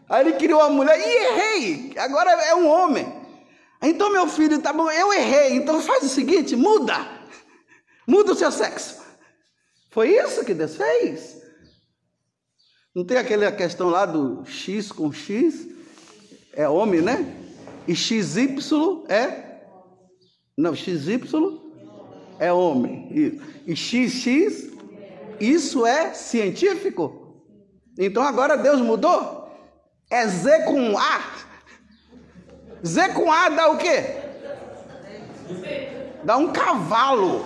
Aí 0.09 0.27
ele 0.27 0.37
criou 0.37 0.61
a 0.61 0.69
mulher: 0.69 0.99
Ih, 0.99 1.17
errei, 1.27 1.93
agora 1.97 2.31
é 2.31 2.55
um 2.55 2.69
homem. 2.69 3.21
Então, 3.81 4.13
meu 4.13 4.29
filho, 4.29 4.61
tá 4.61 4.73
bom, 4.73 4.91
eu 4.91 5.13
errei, 5.13 5.55
então 5.55 5.81
faz 5.81 6.05
o 6.05 6.09
seguinte: 6.09 6.57
muda, 6.57 7.07
muda 8.07 8.33
o 8.33 8.37
seu 8.37 8.51
sexo. 8.51 9.01
Foi 9.91 10.09
isso 10.09 10.45
que 10.45 10.55
Deus 10.55 10.77
fez. 10.77 11.42
Não 12.95 13.05
tem 13.05 13.17
aquela 13.17 13.51
questão 13.51 13.89
lá 13.89 14.05
do 14.05 14.45
X 14.45 14.93
com 14.93 15.11
X? 15.11 15.67
É 16.53 16.69
homem, 16.69 17.01
né? 17.01 17.35
E 17.89 17.97
XY 17.97 18.59
é. 19.09 19.63
Não, 20.57 20.75
XY 20.75 21.23
é 22.39 22.53
homem. 22.53 23.41
E 23.67 23.75
XX 23.75 24.71
isso 25.41 25.87
é 25.87 26.13
científico? 26.13 27.43
Então 27.99 28.23
agora 28.23 28.57
Deus 28.57 28.81
mudou? 28.81 29.51
É 30.11 30.27
Z 30.29 30.65
com 30.65 30.99
A. 30.99 31.21
Z 32.85 33.09
com 33.15 33.33
A 33.33 33.49
dá 33.49 33.71
o 33.71 33.79
quê? 33.79 34.05
Dá 36.23 36.37
um 36.37 36.53
cavalo. 36.53 37.45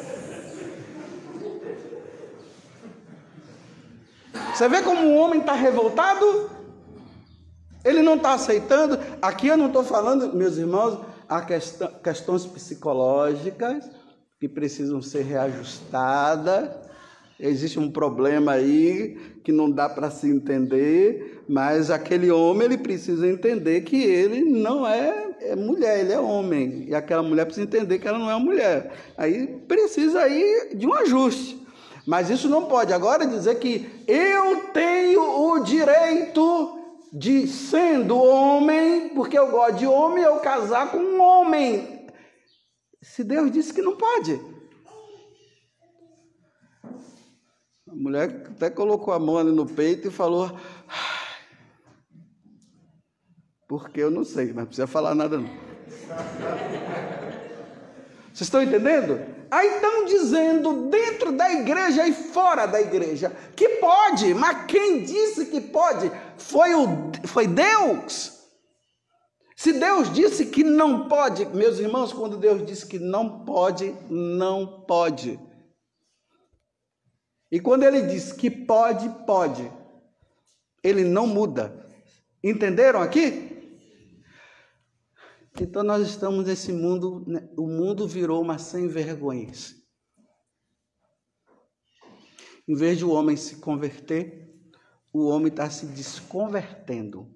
Você 4.58 4.68
vê 4.68 4.82
como 4.82 5.06
o 5.06 5.14
homem 5.14 5.38
está 5.38 5.52
revoltado? 5.52 6.50
Ele 7.84 8.02
não 8.02 8.16
está 8.16 8.32
aceitando. 8.32 8.98
Aqui 9.22 9.46
eu 9.46 9.56
não 9.56 9.68
estou 9.68 9.84
falando, 9.84 10.34
meus 10.34 10.56
irmãos, 10.56 10.98
questão, 11.46 11.88
questões 12.02 12.44
psicológicas 12.44 13.88
que 14.40 14.48
precisam 14.48 15.00
ser 15.00 15.22
reajustadas. 15.22 16.70
Existe 17.38 17.78
um 17.78 17.88
problema 17.88 18.50
aí 18.50 19.38
que 19.44 19.52
não 19.52 19.70
dá 19.70 19.88
para 19.88 20.10
se 20.10 20.28
entender, 20.28 21.44
mas 21.48 21.88
aquele 21.88 22.28
homem 22.32 22.64
ele 22.64 22.78
precisa 22.78 23.28
entender 23.28 23.82
que 23.82 24.02
ele 24.02 24.42
não 24.42 24.84
é, 24.84 25.36
é, 25.40 25.54
mulher, 25.54 26.00
ele 26.00 26.12
é 26.12 26.18
homem. 26.18 26.86
E 26.88 26.96
aquela 26.96 27.22
mulher 27.22 27.44
precisa 27.44 27.64
entender 27.64 28.00
que 28.00 28.08
ela 28.08 28.18
não 28.18 28.28
é 28.28 28.36
mulher. 28.36 28.90
Aí 29.16 29.46
precisa 29.68 30.22
aí 30.22 30.70
de 30.74 30.84
um 30.84 30.94
ajuste. 30.94 31.67
Mas 32.08 32.30
isso 32.30 32.48
não 32.48 32.64
pode 32.64 32.90
agora 32.90 33.26
dizer 33.26 33.58
que 33.58 34.02
eu 34.08 34.72
tenho 34.72 35.20
o 35.20 35.58
direito 35.58 36.80
de 37.12 37.46
sendo 37.46 38.16
homem, 38.16 39.10
porque 39.10 39.38
eu 39.38 39.50
gosto 39.50 39.76
de 39.76 39.86
homem, 39.86 40.24
eu 40.24 40.40
casar 40.40 40.90
com 40.90 40.96
um 40.96 41.20
homem. 41.20 42.08
Se 43.02 43.22
Deus 43.22 43.52
disse 43.52 43.74
que 43.74 43.82
não 43.82 43.94
pode. 43.94 44.40
A 47.86 47.94
mulher 47.94 48.46
até 48.52 48.70
colocou 48.70 49.12
a 49.12 49.18
mão 49.18 49.36
ali 49.36 49.52
no 49.52 49.66
peito 49.66 50.08
e 50.08 50.10
falou: 50.10 50.58
Porque 53.68 54.00
eu 54.00 54.10
não 54.10 54.24
sei, 54.24 54.46
mas 54.46 54.56
não 54.56 54.64
precisa 54.64 54.86
falar 54.86 55.14
nada 55.14 55.36
não. 55.36 55.50
Vocês 58.32 58.46
estão 58.46 58.62
entendendo? 58.62 59.27
Aí 59.50 59.74
estão 59.74 60.04
dizendo 60.04 60.90
dentro 60.90 61.32
da 61.32 61.50
igreja 61.50 62.06
e 62.06 62.12
fora 62.12 62.66
da 62.66 62.80
igreja 62.80 63.34
que 63.56 63.68
pode, 63.80 64.34
mas 64.34 64.66
quem 64.66 65.02
disse 65.02 65.46
que 65.46 65.60
pode 65.60 66.10
foi, 66.36 66.74
o, 66.74 66.86
foi 67.26 67.46
Deus. 67.46 68.38
Se 69.56 69.72
Deus 69.72 70.12
disse 70.12 70.46
que 70.46 70.62
não 70.62 71.08
pode, 71.08 71.46
meus 71.46 71.78
irmãos, 71.78 72.12
quando 72.12 72.36
Deus 72.36 72.64
disse 72.64 72.86
que 72.86 72.98
não 72.98 73.44
pode, 73.44 73.94
não 74.08 74.84
pode. 74.86 75.40
E 77.50 77.58
quando 77.58 77.82
ele 77.82 78.02
diz 78.02 78.32
que 78.32 78.50
pode, 78.50 79.08
pode. 79.26 79.70
Ele 80.84 81.02
não 81.02 81.26
muda. 81.26 81.86
Entenderam 82.44 83.00
aqui? 83.00 83.47
Então 85.60 85.82
nós 85.82 86.06
estamos 86.06 86.46
nesse 86.46 86.72
mundo, 86.72 87.24
né? 87.26 87.48
o 87.56 87.66
mundo 87.66 88.06
virou 88.06 88.40
uma 88.40 88.58
sem 88.58 88.86
vergonha. 88.86 89.50
Em 92.68 92.74
vez 92.74 92.98
de 92.98 93.04
o 93.04 93.10
homem 93.10 93.36
se 93.36 93.56
converter, 93.56 94.54
o 95.12 95.26
homem 95.26 95.48
está 95.48 95.68
se 95.68 95.86
desconvertendo. 95.86 97.34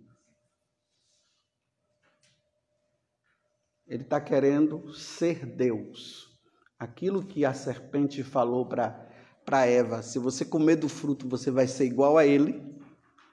Ele 3.87 4.05
está 4.05 4.21
querendo 4.21 4.95
ser 4.95 5.45
Deus. 5.45 6.31
Aquilo 6.79 7.27
que 7.27 7.45
a 7.45 7.53
serpente 7.53 8.23
falou 8.23 8.67
para 8.67 9.67
Eva: 9.67 10.01
se 10.01 10.19
você 10.19 10.45
comer 10.45 10.77
do 10.77 10.89
fruto, 10.89 11.29
você 11.29 11.51
vai 11.51 11.67
ser 11.67 11.87
igual 11.87 12.17
a 12.17 12.25
ele. 12.25 12.73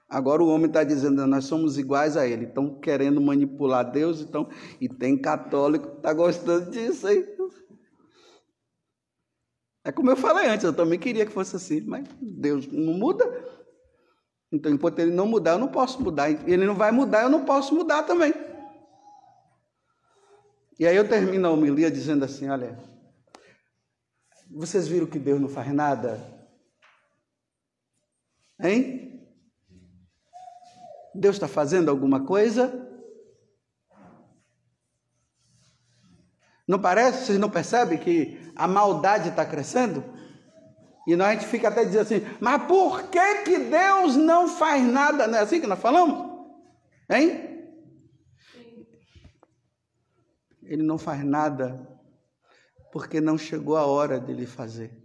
Agora 0.09 0.43
o 0.43 0.47
homem 0.47 0.65
está 0.65 0.83
dizendo, 0.83 1.27
nós 1.27 1.45
somos 1.45 1.77
iguais 1.77 2.17
a 2.17 2.27
ele, 2.27 2.45
estão 2.45 2.79
querendo 2.79 3.21
manipular 3.21 3.91
Deus, 3.91 4.21
então, 4.21 4.49
e 4.81 4.89
tem 4.89 5.15
católico 5.15 5.87
que 5.87 5.97
está 5.97 6.11
gostando 6.13 6.71
disso 6.71 7.05
aí. 7.05 7.23
É 9.85 9.91
como 9.91 10.09
eu 10.09 10.15
falei 10.17 10.47
antes, 10.47 10.63
eu 10.63 10.73
também 10.73 10.97
queria 10.97 11.25
que 11.25 11.31
fosse 11.31 11.55
assim, 11.55 11.81
mas 11.81 12.07
Deus 12.19 12.67
não 12.67 12.93
muda. 12.93 13.23
Então, 14.51 14.71
enquanto 14.71 14.99
ele 14.99 15.11
não 15.11 15.27
mudar, 15.27 15.51
eu 15.51 15.59
não 15.59 15.67
posso 15.67 16.01
mudar. 16.01 16.29
Ele 16.29 16.65
não 16.65 16.75
vai 16.75 16.91
mudar, 16.91 17.23
eu 17.23 17.29
não 17.29 17.45
posso 17.45 17.73
mudar 17.75 18.03
também. 18.03 18.33
E 20.79 20.87
aí 20.87 20.95
eu 20.95 21.07
termino 21.07 21.47
a 21.47 21.51
homilia 21.51 21.91
dizendo 21.91 22.25
assim: 22.25 22.49
olha, 22.49 22.77
vocês 24.49 24.87
viram 24.87 25.05
que 25.05 25.19
Deus 25.19 25.39
não 25.39 25.49
faz 25.49 25.71
nada? 25.71 26.19
Hein? 28.59 29.08
Deus 31.13 31.35
está 31.35 31.47
fazendo 31.47 31.89
alguma 31.89 32.25
coisa? 32.25 32.87
Não 36.67 36.79
parece? 36.79 37.25
Vocês 37.25 37.39
não 37.39 37.49
percebem 37.49 37.97
que 37.97 38.39
a 38.55 38.67
maldade 38.67 39.29
está 39.29 39.45
crescendo? 39.45 40.03
E 41.07 41.15
nós 41.15 41.29
a 41.29 41.31
gente 41.31 41.47
fica 41.47 41.69
até 41.69 41.83
dizendo 41.83 42.01
assim, 42.01 42.21
mas 42.39 42.63
por 42.67 43.09
que, 43.09 43.43
que 43.43 43.57
Deus 43.57 44.15
não 44.15 44.47
faz 44.47 44.83
nada? 44.83 45.25
Não 45.25 45.39
é 45.39 45.41
assim 45.41 45.59
que 45.59 45.65
nós 45.65 45.79
falamos? 45.79 46.47
Hein? 47.09 47.49
Ele 50.61 50.83
não 50.83 50.99
faz 50.99 51.25
nada 51.25 51.89
porque 52.91 53.19
não 53.19 53.39
chegou 53.39 53.75
a 53.75 53.87
hora 53.87 54.19
dele 54.19 54.45
fazer. 54.45 54.95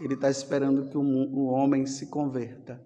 Ele 0.00 0.14
está 0.14 0.30
esperando 0.30 0.88
que 0.88 0.96
o 0.96 1.46
homem 1.46 1.86
se 1.86 2.06
converta. 2.06 2.80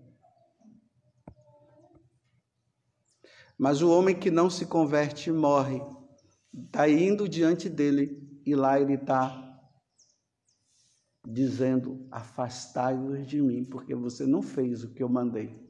Mas 3.59 3.81
o 3.81 3.91
homem 3.91 4.15
que 4.15 4.31
não 4.31 4.51
se 4.51 4.67
converte 4.67 5.33
morre. 5.33 5.81
Está 6.53 6.89
indo 6.89 7.29
diante 7.29 7.69
dele 7.69 8.41
e 8.45 8.55
lá 8.55 8.81
ele 8.81 8.95
está 8.95 9.43
dizendo: 11.27 12.07
Afastai-vos 12.11 13.27
de 13.27 13.41
mim, 13.41 13.65
porque 13.65 13.95
você 13.95 14.27
não 14.27 14.43
fez 14.43 14.85
o 14.85 14.93
que 14.93 15.03
eu 15.03 15.09
mandei. 15.09 15.67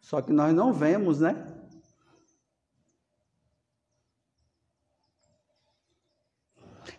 Só 0.00 0.20
que 0.20 0.32
nós 0.32 0.54
não 0.54 0.72
vemos, 0.72 1.20
né? 1.20 1.48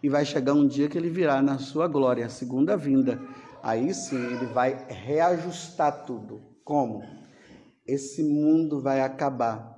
E 0.02 0.10
vai 0.10 0.26
chegar 0.26 0.54
um 0.54 0.68
dia 0.68 0.90
que 0.90 0.98
ele 0.98 1.10
virá 1.10 1.42
na 1.42 1.60
sua 1.60 1.88
glória, 1.88 2.26
a 2.26 2.30
segunda 2.30 2.76
vinda. 2.76 3.22
Aí 3.62 3.94
sim 3.94 4.18
ele 4.18 4.46
vai 4.48 4.86
reajustar 4.90 6.06
tudo. 6.06 6.42
Como? 6.64 7.23
Esse 7.86 8.24
mundo 8.24 8.82
vai 8.82 9.02
acabar 9.02 9.74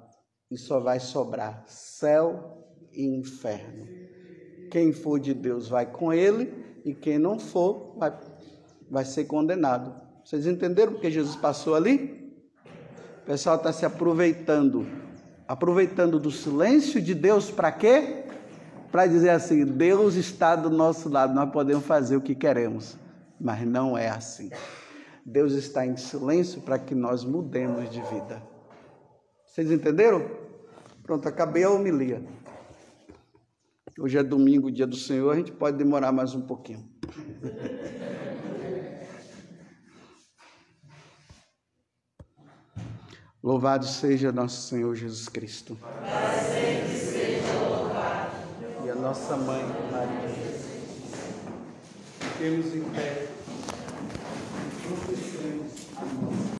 e 0.51 0.57
só 0.57 0.79
vai 0.79 0.99
sobrar 0.99 1.63
céu 1.67 2.63
e 2.91 3.03
inferno. 3.03 3.87
Quem 4.71 4.93
for 4.93 5.19
de 5.19 5.33
Deus 5.33 5.67
vai 5.67 5.85
com 5.85 6.13
ele 6.13 6.53
e 6.83 6.93
quem 6.93 7.17
não 7.17 7.39
for 7.39 7.95
vai, 7.97 8.13
vai 8.89 9.05
ser 9.05 9.25
condenado. 9.25 9.93
Vocês 10.23 10.45
entenderam 10.45 10.93
porque 10.93 11.09
Jesus 11.09 11.35
passou 11.35 11.75
ali? 11.75 12.33
O 13.23 13.25
pessoal 13.25 13.55
está 13.55 13.73
se 13.73 13.85
aproveitando, 13.85 14.85
aproveitando 15.47 16.19
do 16.19 16.29
silêncio 16.29 17.01
de 17.01 17.15
Deus 17.15 17.49
para 17.49 17.71
quê? 17.71 18.25
Para 18.91 19.07
dizer 19.07 19.31
assim: 19.31 19.65
Deus 19.65 20.15
está 20.15 20.55
do 20.55 20.69
nosso 20.69 21.09
lado, 21.09 21.33
nós 21.33 21.51
podemos 21.51 21.85
fazer 21.85 22.15
o 22.15 22.21
que 22.21 22.35
queremos, 22.35 22.95
mas 23.39 23.65
não 23.65 23.97
é 23.97 24.09
assim. 24.09 24.51
Deus 25.25 25.53
está 25.53 25.87
em 25.87 25.97
silêncio 25.97 26.61
para 26.61 26.77
que 26.77 26.93
nós 26.93 27.23
mudemos 27.23 27.89
de 27.89 27.99
vida. 28.03 28.43
Vocês 29.43 29.71
entenderam? 29.71 30.29
Pronto, 31.01 31.27
acabei 31.27 31.63
a 31.63 31.71
homilia. 31.71 32.23
Hoje 33.99 34.19
é 34.19 34.23
domingo, 34.23 34.71
dia 34.71 34.85
do 34.85 34.95
Senhor, 34.95 35.31
a 35.31 35.35
gente 35.35 35.51
pode 35.51 35.77
demorar 35.77 36.11
mais 36.11 36.35
um 36.35 36.41
pouquinho. 36.41 36.87
Louvado 43.41 43.85
seja 43.85 44.31
nosso 44.31 44.67
Senhor 44.67 44.93
Jesus 44.95 45.27
Cristo. 45.29 45.75
E 48.83 48.89
a 48.89 48.95
nossa 48.95 49.35
mãe, 49.37 49.63
Maria. 49.91 50.35
Fiquemos 52.19 52.75
em 52.75 52.83
pé. 52.91 53.34
Gracias. 54.87 55.24